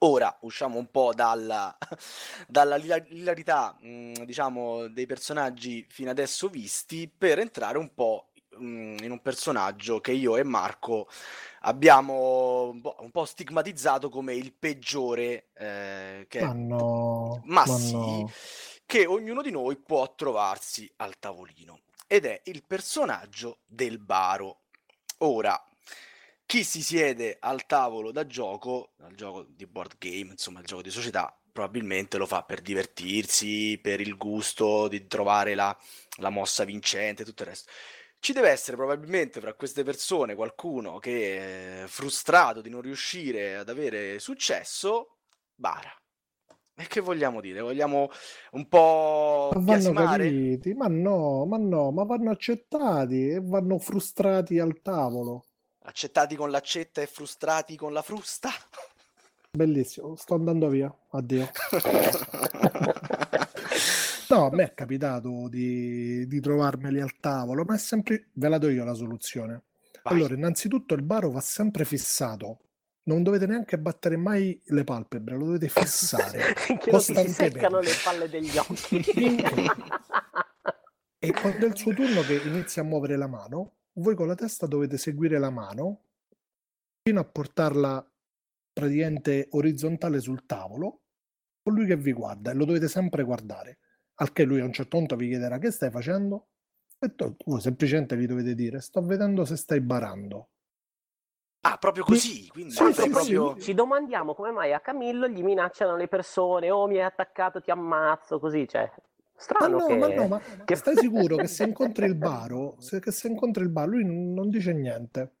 [0.00, 1.76] Ora usciamo un po' dalla,
[2.46, 8.28] dalla lila- ilarità, mh, diciamo, dei personaggi fino adesso visti per entrare un po'
[8.58, 11.08] mh, in un personaggio che io e Marco
[11.60, 17.78] abbiamo un po', un po' stigmatizzato come il peggiore, eh, che Ma no, ma ma
[17.78, 18.32] sì, no.
[18.86, 24.60] che ognuno di noi può trovarsi al tavolino ed è il personaggio del baro.
[25.18, 25.60] Ora,
[26.44, 30.82] chi si siede al tavolo da gioco, al gioco di board game, insomma, il gioco
[30.82, 35.76] di società, probabilmente lo fa per divertirsi, per il gusto di trovare la,
[36.18, 37.72] la mossa vincente e tutto il resto.
[38.18, 43.68] Ci deve essere probabilmente fra queste persone qualcuno che è frustrato di non riuscire ad
[43.68, 45.18] avere successo,
[45.54, 45.90] bara.
[46.78, 47.60] E che vogliamo dire?
[47.60, 48.10] Vogliamo
[48.52, 54.58] un po' Ma vanno capiti, ma no, ma no, ma vanno accettati e vanno frustrati
[54.58, 55.46] al tavolo.
[55.84, 58.50] Accettati con l'accetta e frustrati con la frusta?
[59.52, 61.48] Bellissimo, sto andando via, addio.
[64.36, 68.28] No, a me è capitato di, di trovarmeli al tavolo, ma è sempre...
[68.34, 69.62] Ve la do io la soluzione.
[70.02, 70.14] Vai.
[70.14, 72.60] Allora, innanzitutto il baro va sempre fissato.
[73.04, 76.52] Non dovete neanche battere mai le palpebre, lo dovete fissare.
[76.78, 79.02] che non si seccano le palle degli occhi.
[81.18, 84.34] E quando è il suo turno che inizia a muovere la mano, voi con la
[84.34, 86.02] testa dovete seguire la mano
[87.02, 88.06] fino a portarla
[88.70, 91.00] praticamente orizzontale sul tavolo,
[91.62, 93.78] con lui che vi guarda e lo dovete sempre guardare.
[94.16, 96.48] Al che lui a un certo punto vi chiederà che stai facendo?
[96.98, 100.48] E tu, voi semplicemente gli dovete dire sto vedendo se stai barando.
[101.60, 103.58] Ah, proprio così, quindi Sì, sì, proprio...
[103.58, 107.70] Ci domandiamo come mai a Camillo gli minacciano le persone, oh mi hai attaccato, ti
[107.70, 108.90] ammazzo, così, cioè.
[109.34, 109.96] Strano ma no, che...
[109.96, 113.64] ma no, ma che- stai sicuro che se incontri il Baro, se, che se incontri
[113.64, 115.32] il Baro, lui non non dice niente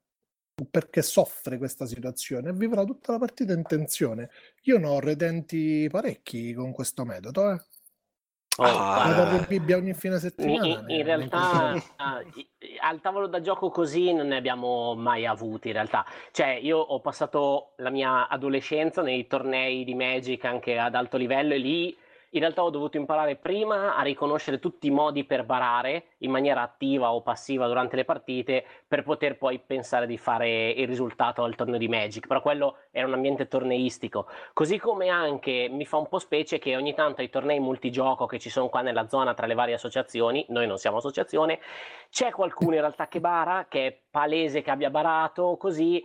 [0.70, 4.30] perché soffre questa situazione e vivrà tutta la partita in tensione.
[4.62, 7.60] Io ne ho redenti parecchi con questo metodo, eh.
[8.58, 10.66] Oh, Ah, Bibbia ogni fine in, settimana.
[10.66, 12.22] in- in realtà ah,
[12.80, 16.06] al tavolo da gioco così non ne abbiamo mai avuti in realtà.
[16.32, 21.52] Cioè, io ho passato la mia adolescenza nei tornei di Magic anche ad alto livello
[21.52, 21.96] e lì
[22.36, 26.62] in realtà ho dovuto imparare prima a riconoscere tutti i modi per barare in maniera
[26.62, 31.54] attiva o passiva durante le partite per poter poi pensare di fare il risultato al
[31.54, 34.28] torneo di Magic, però quello era un ambiente torneistico.
[34.52, 38.38] Così come anche mi fa un po' specie che ogni tanto ai tornei multigioco che
[38.38, 41.58] ci sono qua nella zona tra le varie associazioni, noi non siamo associazione,
[42.10, 46.04] c'è qualcuno in realtà che bara, che è palese che abbia barato, così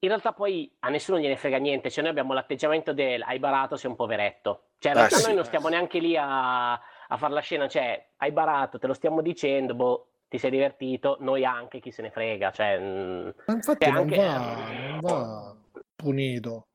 [0.00, 3.76] in realtà poi a nessuno gliene frega niente, cioè noi abbiamo l'atteggiamento del hai barato,
[3.76, 4.62] sei un poveretto.
[4.78, 5.26] Cioè in Eh, sì.
[5.26, 8.94] noi non stiamo neanche lì a, a fare la scena, cioè hai barato, te lo
[8.94, 12.78] stiamo dicendo, boh, ti sei divertito, noi anche, chi se ne frega, cioè...
[12.78, 15.56] mm, Ma infatti Cioè, non anche- va, non va
[15.96, 16.68] punito,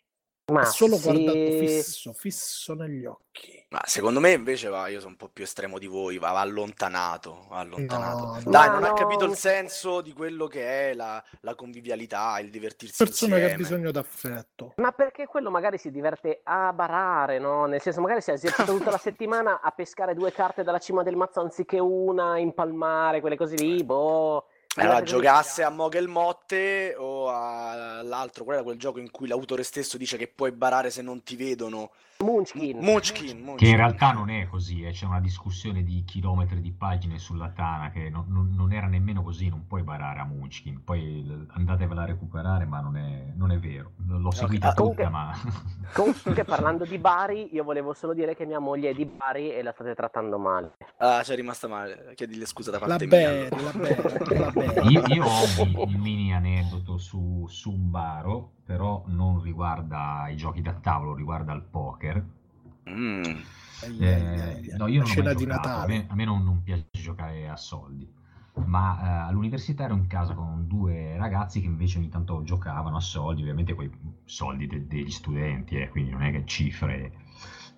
[0.51, 1.03] ma solo sì.
[1.03, 3.65] guardato fisso, fisso negli occhi.
[3.69, 6.41] Ma secondo me invece va, io sono un po' più estremo di voi, va, va
[6.41, 8.25] allontanato, va allontanato.
[8.25, 8.51] No, no.
[8.51, 8.93] Dai, Ma non ha no.
[8.93, 13.43] capito il senso di quello che è la, la convivialità, il divertirsi Persona che ha
[13.45, 13.63] insieme.
[13.63, 14.73] bisogno d'affetto.
[14.77, 17.65] Ma perché quello magari si diverte a barare, no?
[17.65, 21.01] Nel senso, magari si è esercitato tutta la settimana a pescare due carte dalla cima
[21.01, 24.47] del mazzo anziché una, impalmare, quelle cose lì, boh.
[24.75, 29.27] Allora, Guardate così- giocasse a Mogel Motte o all'altro, qual era quel gioco in cui
[29.27, 31.91] l'autore stesso dice che puoi barare se non ti vedono?
[32.23, 32.77] Munchkin.
[32.79, 33.75] Munchkin, Che in Munchkin.
[33.75, 38.09] realtà non è così, eh, c'è una discussione di chilometri di pagine sulla Tana che
[38.09, 42.63] non, non- non era nemmeno così, non puoi barare a Munchkin, poi andatevela a recuperare,
[42.65, 45.33] ma non è, non è vero, l'ho seguita ah, comunque- tutta, ma...
[45.93, 49.61] Comunque, parlando di Bari, io volevo solo dire che mia moglie è di Bari e
[49.61, 50.75] la state trattando male.
[50.97, 52.13] Ah, c'è rimasta male.
[52.15, 53.17] Chiedigli scusa da La parte mia.
[53.17, 53.71] bere, allora.
[53.71, 59.03] la bere, la Io, io ho un, un mini aneddoto su, su un baro, però
[59.07, 62.25] non riguarda i giochi da tavolo, riguarda il poker.
[62.89, 63.23] Mm.
[63.99, 65.93] Eh, no, io non ho scena mai di giocato, a Natale.
[65.93, 68.09] me, a me non, non piace giocare a soldi,
[68.65, 73.01] ma eh, all'università ero in casa con due ragazzi che invece ogni tanto giocavano a
[73.01, 73.91] soldi, ovviamente quei
[74.25, 77.11] soldi de- degli studenti, eh, quindi non è che cifre.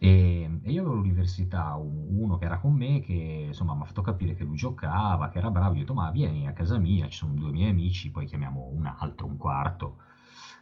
[0.07, 3.85] E, e io avevo all'università un- uno che era con me che insomma mi ha
[3.85, 6.77] fatto capire che lui giocava, che era bravo, gli ho detto ma vieni a casa
[6.77, 9.97] mia, ci sono due miei amici, poi chiamiamo un altro, un quarto.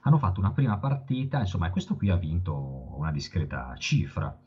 [0.01, 2.53] Hanno fatto una prima partita, insomma, e questo qui ha vinto
[2.97, 4.37] una discreta cifra.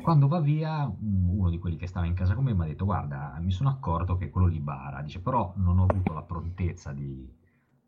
[0.00, 2.66] Quando va via, mm, uno di quelli che stava in casa con me mi ha
[2.66, 5.02] detto: Guarda, mi sono accorto che quello lì bara.
[5.02, 7.28] Dice, però non ho avuto la prontezza di,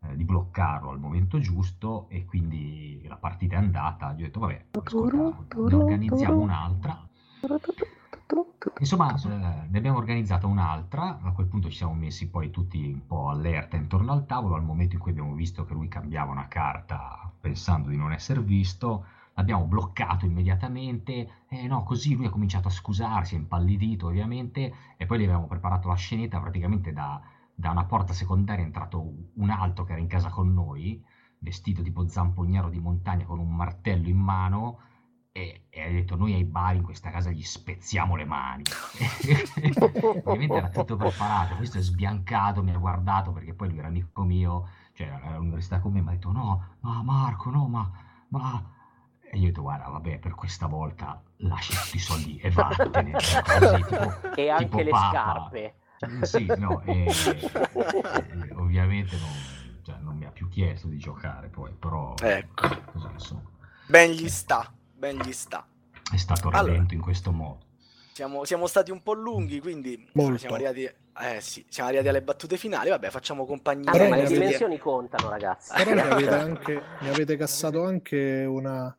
[0.09, 4.13] eh, di bloccarlo al momento giusto, e quindi la partita è andata.
[4.13, 7.07] Gli ho detto: Vabbè, ascolta, ne organizziamo un'altra.
[8.79, 13.05] Insomma, eh, ne abbiamo organizzata un'altra, a quel punto ci siamo messi poi tutti un
[13.05, 16.47] po' allerta intorno al tavolo, al momento in cui abbiamo visto che lui cambiava una
[16.47, 22.67] carta pensando di non essere visto, l'abbiamo bloccato immediatamente, e no, così lui ha cominciato
[22.67, 27.21] a scusarsi, è impallidito ovviamente, e poi gli avevamo preparato la scenetta praticamente da,
[27.55, 31.03] da una porta secondaria è entrato un altro che era in casa con noi,
[31.39, 34.79] vestito tipo zamponiero di montagna con un martello in mano,
[35.31, 38.63] e, e ha detto noi ai bari in questa casa gli spezziamo le mani
[40.23, 44.23] ovviamente era tutto preparato questo è sbiancato mi ha guardato perché poi lui era amico
[44.23, 47.91] mio cioè era all'università con me mi ha detto no ma Marco no ma,
[48.29, 48.63] ma...
[49.29, 53.11] e io ho detto guarda vabbè per questa volta lascia tutti i soldi e vattene
[53.43, 55.09] così, tipo, E anche tipo le papa.
[55.09, 55.75] scarpe.
[56.21, 57.05] Sì no e,
[57.73, 59.29] e ovviamente non,
[59.83, 62.67] cioè, non mi ha più chiesto di giocare poi però Ecco.
[62.91, 63.49] così insomma
[63.87, 65.65] Ben gli sta, ben gli sta.
[66.11, 66.73] è stato Allora.
[66.73, 67.63] redento in questo modo
[68.15, 70.37] Siamo, siamo stati un po' lunghi, quindi Molto.
[70.37, 72.87] siamo arrivati, eh, sì, siamo arrivati alle battute finali.
[72.87, 73.91] Vabbè, facciamo compagnia.
[73.91, 75.73] Però ma le dimensioni contano, ragazzi.
[75.83, 78.97] Però mi avete anche mi avete cassato anche una,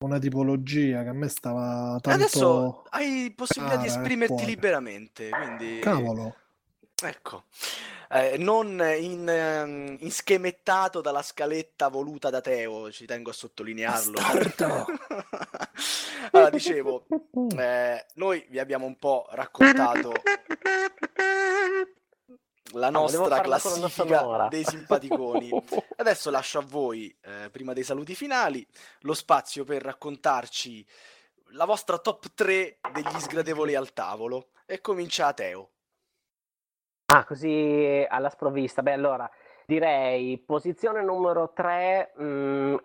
[0.00, 4.50] una tipologia che a me stava tanto Adesso hai possibilità di cara nel esprimerti cuore.
[4.50, 5.78] liberamente, quindi...
[5.80, 6.34] cavolo
[7.02, 7.44] Ecco,
[8.12, 14.18] Eh, non in, ehm, inschemettato dalla scaletta voluta da Teo, ci tengo a sottolinearlo.
[16.32, 17.06] Allora, dicevo,
[17.56, 20.12] eh, noi vi abbiamo un po' raccontato
[22.72, 25.50] la Ah, nostra colonna classifica dei simpaticoni.
[25.96, 28.66] Adesso lascio a voi, eh, prima dei saluti finali,
[29.00, 30.86] lo spazio per raccontarci
[31.52, 34.50] la vostra top 3 degli sgradevoli al tavolo.
[34.66, 35.70] E comincia Teo.
[37.06, 38.82] Ah, così alla sprovvista.
[38.82, 39.28] Beh, allora
[39.66, 42.12] direi posizione numero 3,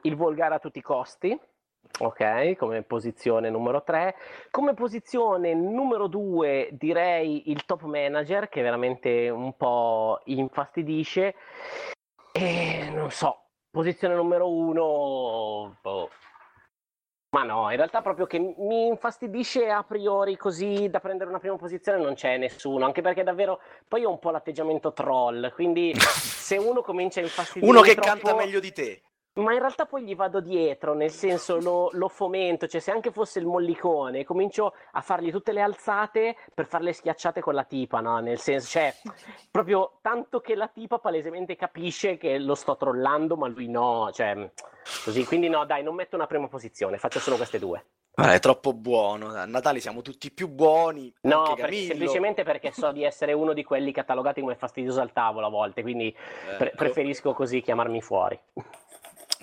[0.02, 1.40] il volgare a tutti i costi.
[2.00, 4.16] Ok, come posizione numero 3.
[4.52, 11.36] Come posizione numero 2 direi il top manager che veramente un po' infastidisce.
[12.32, 15.78] E non so, posizione numero 1...
[15.82, 16.10] Boh.
[17.36, 21.58] Ma no, in realtà proprio che mi infastidisce a priori così da prendere una prima
[21.58, 23.60] posizione non c'è nessuno, anche perché davvero
[23.90, 28.08] poi ho un po' l'atteggiamento troll, quindi se uno comincia a infastidire Uno che troppo...
[28.08, 29.02] canta meglio di te.
[29.36, 33.12] Ma in realtà poi gli vado dietro, nel senso lo, lo, fomento, cioè se anche
[33.12, 37.66] fosse il mollicone, comincio a fargli tutte le alzate per fare le schiacciate con la
[37.66, 38.20] tipa, no?
[38.20, 38.96] Nel senso, cioè,
[39.52, 44.50] proprio tanto che la tipa palesemente capisce che lo sto trollando, ma lui no, cioè,
[45.04, 45.26] così.
[45.26, 47.84] Quindi no, dai, non metto una prima posizione, faccio solo queste due.
[48.16, 49.34] Ah, è troppo buono.
[49.34, 51.14] A Natale siamo tutti più buoni.
[51.24, 55.48] No, per, semplicemente perché so di essere uno di quelli catalogati come fastidioso al tavolo
[55.48, 56.58] a volte, quindi Ecco.
[56.58, 58.40] pre- preferisco così chiamarmi fuori.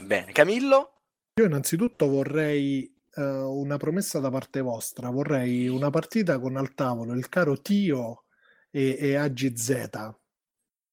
[0.04, 0.92] Bene, Camillo?
[1.40, 7.14] Io innanzitutto vorrei uh, una promessa da parte vostra, vorrei una partita con al tavolo
[7.14, 8.24] il caro Tio
[8.70, 10.14] e, e AGZ.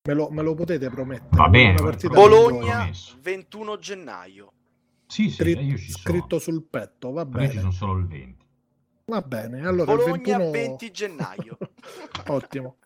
[0.07, 1.35] Me lo, me lo potete promettere?
[1.35, 3.17] Va bene, Una partita Bologna, promesso.
[3.21, 4.53] 21 gennaio.
[5.07, 6.03] Sì, sì, Scri- io ci sono.
[6.03, 7.59] scritto sul petto, va io ci bene.
[7.59, 8.45] sono solo il 20.
[9.05, 10.51] Va bene, allora Bologna, 21...
[10.51, 11.57] 20 gennaio.
[12.27, 12.77] Ottimo.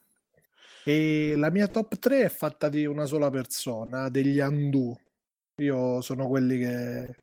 [0.86, 4.98] E la mia top 3 è fatta di una sola persona, degli Andu.
[5.62, 7.16] Io sono quelli che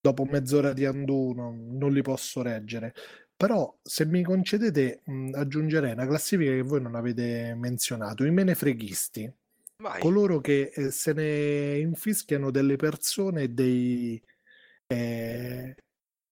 [0.00, 2.94] dopo mezz'ora di Andu non, li posso reggere.
[3.36, 9.30] Però se mi concedete mh, aggiungerei una classifica che voi non avete menzionato, i menefreghisti,
[9.78, 10.00] Vai.
[10.00, 14.22] coloro che eh, se ne infischiano delle persone e dei,
[14.86, 15.74] eh,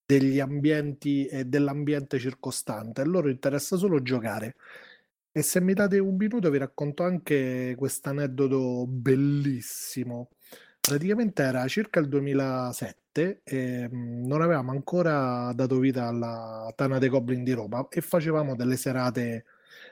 [0.07, 3.03] degli ambienti e dell'ambiente circostante.
[3.03, 4.55] A loro interessa solo giocare.
[5.33, 10.29] E se mi date un minuto vi racconto anche questo aneddoto bellissimo.
[10.87, 17.09] Praticamente era circa il 2007 e mh, non avevamo ancora dato vita alla Tana dei
[17.09, 19.47] Goblin di Roma e facevamo delle serate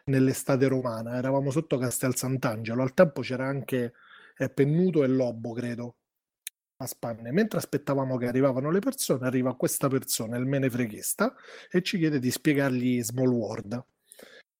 [0.04, 1.16] nell'estate romana.
[1.16, 2.82] Eravamo sotto Castel Sant'Angelo.
[2.82, 3.94] Al tempo c'era anche
[4.36, 5.96] eh, Pennuto e Lobo, credo,
[6.76, 7.32] a spanne.
[7.32, 11.34] Mentre aspettavamo che arrivavano le persone, arriva questa persona, il menefreghista,
[11.70, 13.82] e ci chiede di spiegargli Small World.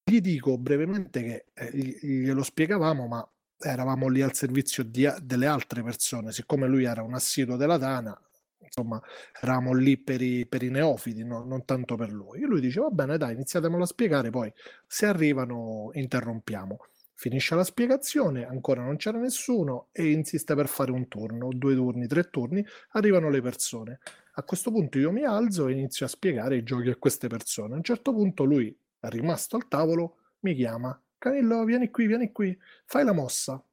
[0.03, 3.32] Gli dico brevemente che eh, gli- glielo spiegavamo, ma
[3.63, 8.19] eravamo lì al servizio di delle altre persone, siccome lui era un assiduo della Tana,
[8.59, 9.01] insomma,
[9.41, 12.41] eravamo lì per i, per i neofiti, no- non tanto per lui.
[12.41, 14.51] E lui dice, va bene, dai, iniziatemelo a spiegare, poi
[14.87, 16.77] se arrivano interrompiamo.
[17.15, 22.07] Finisce la spiegazione, ancora non c'era nessuno e insiste per fare un turno, due turni,
[22.07, 23.99] tre turni, arrivano le persone.
[24.33, 27.73] A questo punto io mi alzo e inizio a spiegare i giochi a queste persone.
[27.75, 30.99] A un certo punto lui, rimasto al tavolo, mi chiama.
[31.23, 33.63] Camillo, vieni qui, vieni qui, fai la mossa.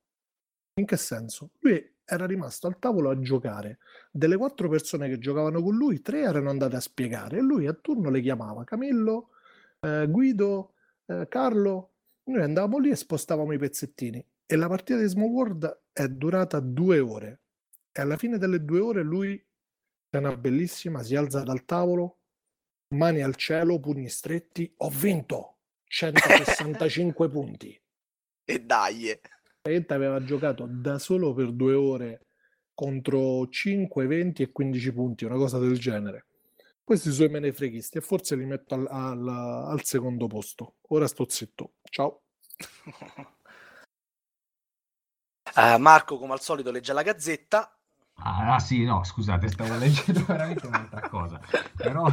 [0.75, 1.51] In che senso?
[1.59, 3.79] Lui era rimasto al tavolo a giocare.
[4.13, 7.73] Delle quattro persone che giocavano con lui, tre erano andate a spiegare e lui a
[7.73, 9.31] turno le chiamava Camillo,
[9.81, 10.75] eh, Guido,
[11.07, 11.95] eh, Carlo.
[12.27, 14.25] Noi andavamo lì e spostavamo i pezzettini.
[14.47, 17.41] E la partita di Small World è durata due ore.
[17.91, 19.45] E alla fine delle due ore lui,
[20.09, 22.19] scena bellissima, si alza dal tavolo,
[22.95, 24.73] mani al cielo, pugni stretti.
[24.77, 25.57] Ho vinto
[25.91, 27.81] 165 punti.
[28.45, 29.19] E dai.
[29.61, 32.27] Praticamente aveva giocato da solo per due ore
[32.75, 36.27] contro 5, 20 e 15 punti, una cosa del genere.
[36.85, 40.77] Questi sono i menefreghisti e forse li metto al, al- al secondo posto.
[40.89, 41.75] Ora sto zitto.
[41.91, 42.23] Ciao.
[45.53, 47.77] Eh, Marco, come al solito, legge la gazzetta.
[48.23, 51.41] Ah, ah, sì, no, scusate, stavo leggendo veramente un'altra cosa.
[51.75, 52.07] Però,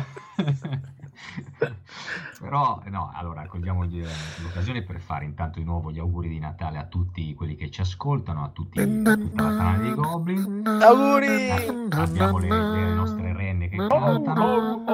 [2.39, 4.03] però no, allora cogliamo gli-
[4.41, 7.81] l'occasione per fare intanto di nuovo gli auguri di Natale a tutti quelli che ci
[7.81, 10.63] ascoltano, a tutti a tutta la Tana dei Goblin.
[10.65, 11.27] Auguri!
[11.27, 14.85] Eh, abbiamo le, le nostre renne che cantano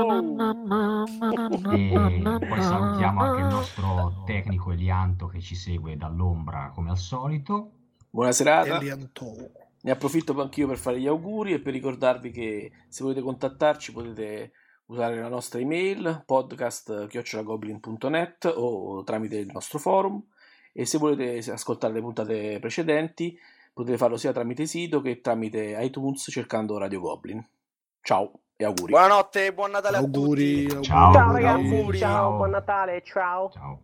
[1.72, 7.72] e poi salutiamo anche il nostro tecnico Elianto che ci segue dall'ombra come al solito.
[8.10, 8.78] Buona serata.
[8.78, 9.52] Elianto.
[9.82, 14.52] Ne approfitto anch'io per fare gli auguri e per ricordarvi che se volete contattarci potete
[14.88, 20.22] usare la nostra email podcast.goblin.net o tramite il nostro forum
[20.72, 23.38] e se volete ascoltare le puntate precedenti
[23.72, 27.44] potete farlo sia tramite sito che tramite iTunes cercando Radio Goblin.
[28.02, 28.92] Ciao e auguri.
[28.92, 30.84] Buonanotte e buon Natale Auguri, a tutti.
[30.84, 31.14] Ciao.
[31.14, 31.98] Ciao ragazzi, Auguri.
[31.98, 33.50] ciao, buon Natale, ciao.
[33.52, 33.80] Ciao.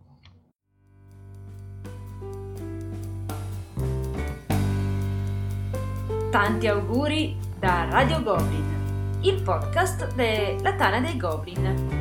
[6.30, 8.79] Tanti auguri da Radio Goblin,
[9.22, 11.98] il podcast della Tana dei Goblin.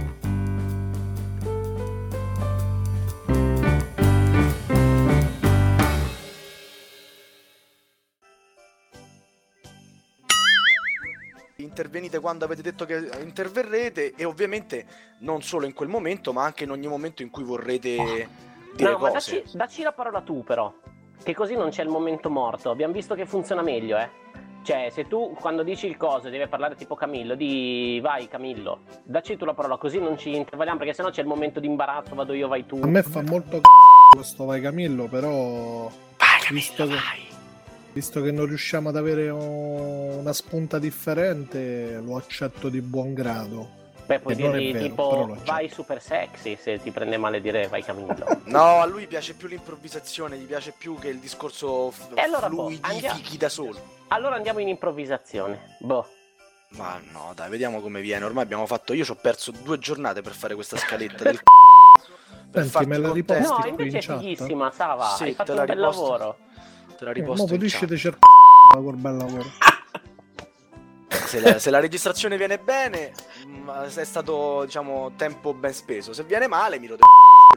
[11.57, 14.87] intervenite quando avete detto che interverrete e ovviamente
[15.21, 18.29] non solo in quel momento, ma anche in ogni momento in cui vorrete
[18.75, 19.43] dire No, ma cose.
[19.43, 20.73] dacci, dacci la parola tu però,
[21.23, 22.71] che così non c'è il momento morto.
[22.71, 24.09] Abbiamo visto che funziona meglio, eh.
[24.63, 29.37] Cioè, se tu quando dici il coso devi parlare tipo Camillo, di vai Camillo, dacci
[29.37, 32.35] tu la parola, così non ci intervalliamo, perché sennò c'è il momento di imbarazzo, vado
[32.35, 32.79] io, vai tu.
[32.83, 35.85] A me fa molto c***o questo vai Camillo, però
[36.19, 37.27] Vai, Visto che- vai.
[37.95, 43.78] visto che non riusciamo ad avere una spunta differente, lo accetto di buon grado.
[44.09, 48.25] Beh, puoi dirgli vero, tipo vai super sexy se ti prende male dire vai Camillo.
[48.49, 52.49] No, a lui piace più l'improvvisazione, gli piace più che il discorso f- E allora,
[52.49, 53.19] boh, fluidifichi andiamo.
[53.39, 53.79] da solo.
[54.09, 55.77] allora andiamo in improvvisazione.
[55.81, 56.07] Boh.
[56.71, 58.25] Ma no, dai, vediamo come viene.
[58.25, 58.95] Ormai abbiamo fatto.
[58.95, 62.47] Io ci ho perso due giornate per fare questa scaletta del c***o.
[62.51, 64.19] Per Senti, me la riposti No, invece in è chat?
[64.21, 66.01] fighissima, Sava, Sì, hai fatto un bel riposto.
[66.03, 66.39] lavoro.
[66.97, 67.89] Te la Eh, riposto pulisci chat.
[67.91, 69.45] di cercare col bel lavoro.
[71.29, 73.12] se, la, se la registrazione viene bene,
[73.95, 76.12] è stato, diciamo, tempo ben speso.
[76.12, 77.03] Se viene male, mi rode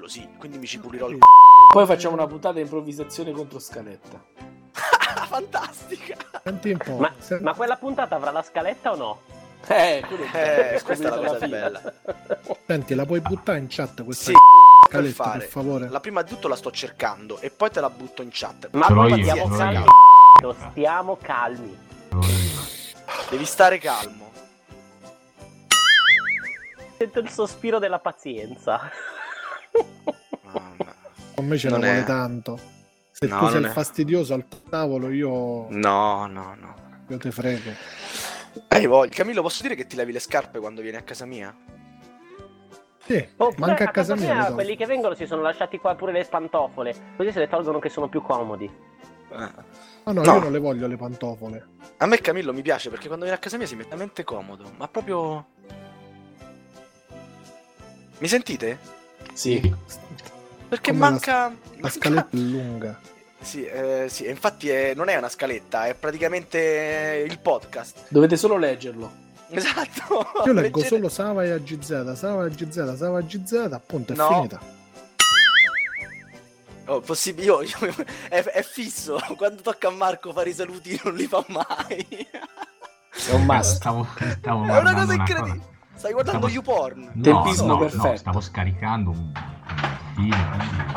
[0.01, 0.27] il sì.
[0.37, 1.17] Quindi mi ci pulirò il
[1.71, 4.23] Poi facciamo una puntata di improvvisazione contro scaletta.
[5.27, 6.15] Fantastica!
[6.97, 9.21] Ma, ma quella puntata avrà la scaletta o no?
[9.67, 11.59] Eh, quello Eh, questa è la cosa fine.
[11.59, 11.93] bella.
[12.65, 15.39] Senti, la puoi buttare in chat questa Sì, per scaletta, fare.
[15.39, 15.89] per favore?
[15.89, 18.69] La prima di tutto la sto cercando e poi te la butto in chat.
[18.71, 19.85] Ma Ce l'ho poi io, stiamo ce l'ho calmi.
[20.41, 20.55] io.
[20.71, 21.77] Stiamo calmi.
[23.29, 24.29] Devi stare calmo.
[26.97, 28.89] Sento il sospiro della pazienza.
[30.43, 30.93] Mamma.
[31.35, 32.59] Con me ce ne Non vuole è- tanto.
[33.11, 36.75] Se No, tu sei è- fastidioso al tavolo, io, No, no, no.
[37.07, 37.71] io te frego.
[38.67, 39.11] Hai voglia.
[39.13, 41.55] Camillo, posso dire che ti lavi le scarpe quando vieni a casa mia?
[43.05, 44.35] Sì, Oppure manca a casa mia.
[44.41, 44.53] tolgo.
[44.55, 47.89] quelli che vengono si sono lasciati qua pure le pantofole, così se le tolgono che
[47.89, 48.65] sono più comodi.
[49.31, 49.49] Eh.
[50.03, 50.33] No, no, No.
[50.33, 51.67] io non le voglio le pantofole.
[51.97, 54.71] A me Camillo mi piace perché quando viene a casa mia si mette veramente comodo,
[54.77, 55.45] ma proprio...
[58.19, 58.77] Mi sentite?
[59.33, 59.59] Sì.
[60.67, 61.33] Perché Come manca...
[61.47, 62.99] La manca- scaletta è lunga.
[63.39, 68.05] Sì, eh, sì, e infatti è- non è una scaletta, è praticamente il podcast.
[68.09, 69.19] Dovete solo leggerlo.
[69.53, 70.27] Esatto.
[70.45, 74.15] Io leggo Leggete- solo Sava e AGZ, Sava e AGZ, Sava e AGZ, appunto, è
[74.15, 74.27] No.
[74.29, 74.61] finita.
[76.85, 77.75] Oh, possibile, io, io-
[78.29, 82.05] è, è fisso, quando tocca a Marco fare i saluti non li fa mai.
[83.27, 83.75] È un must.
[83.75, 85.57] Stavo, stavo È una guardando cosa una incredibile.
[85.57, 85.69] cosa.
[85.95, 87.11] Stai guardando Stavo- YouPorn.
[87.13, 88.17] No, Tempismo no, no, perfetto.
[88.17, 89.31] stavo scaricando un,
[90.17, 90.31] un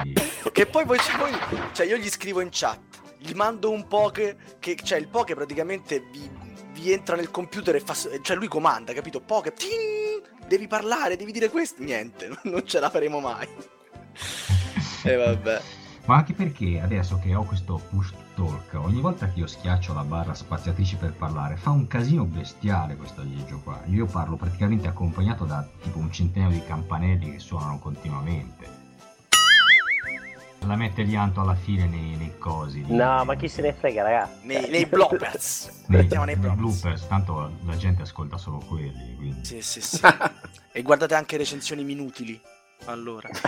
[0.02, 0.12] film
[0.52, 2.80] Che poi, poi, poi- cioè io gli scrivo in chat,
[3.18, 6.30] gli mando un poke, che, cioè il poke praticamente vi,
[6.72, 9.20] vi entra nel computer e fa, cioè lui comanda, capito?
[9.20, 13.46] Poke, ting, devi parlare, devi dire questo, niente, non ce la faremo mai.
[15.04, 15.60] E vabbè.
[16.06, 20.02] Ma anche perché adesso che ho questo push talk, ogni volta che io schiaccio la
[20.04, 23.80] barra spaziatrice per parlare, fa un casino bestiale questo aggeggio qua.
[23.86, 28.82] Io parlo praticamente accompagnato da tipo un centinaio di campanelli che suonano continuamente.
[30.66, 32.80] La mette Lianto alla fine nei, nei cosi.
[32.80, 34.46] nei- No, ma chi se ne frega, ragazzi.
[34.46, 35.84] Nei, nei bloopers.
[35.88, 36.80] nei, Mettiamo nei nei bloopers.
[36.80, 39.14] bloopers, tanto la gente ascolta solo quelli.
[39.16, 39.44] Quindi.
[39.44, 40.00] Sì, sì, sì.
[40.72, 42.40] e guardate anche recensioni minutili.
[42.86, 43.28] Allora.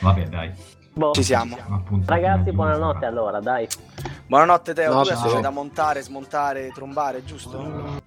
[0.00, 0.52] Vabbè, dai.
[0.92, 1.12] Boh.
[1.12, 1.56] Ci siamo.
[1.70, 3.68] Appunto, Ragazzi, buonanotte allora, dai.
[4.26, 7.98] Buonanotte Teo, No, tu adesso c'è da montare, smontare, trombare, giusto?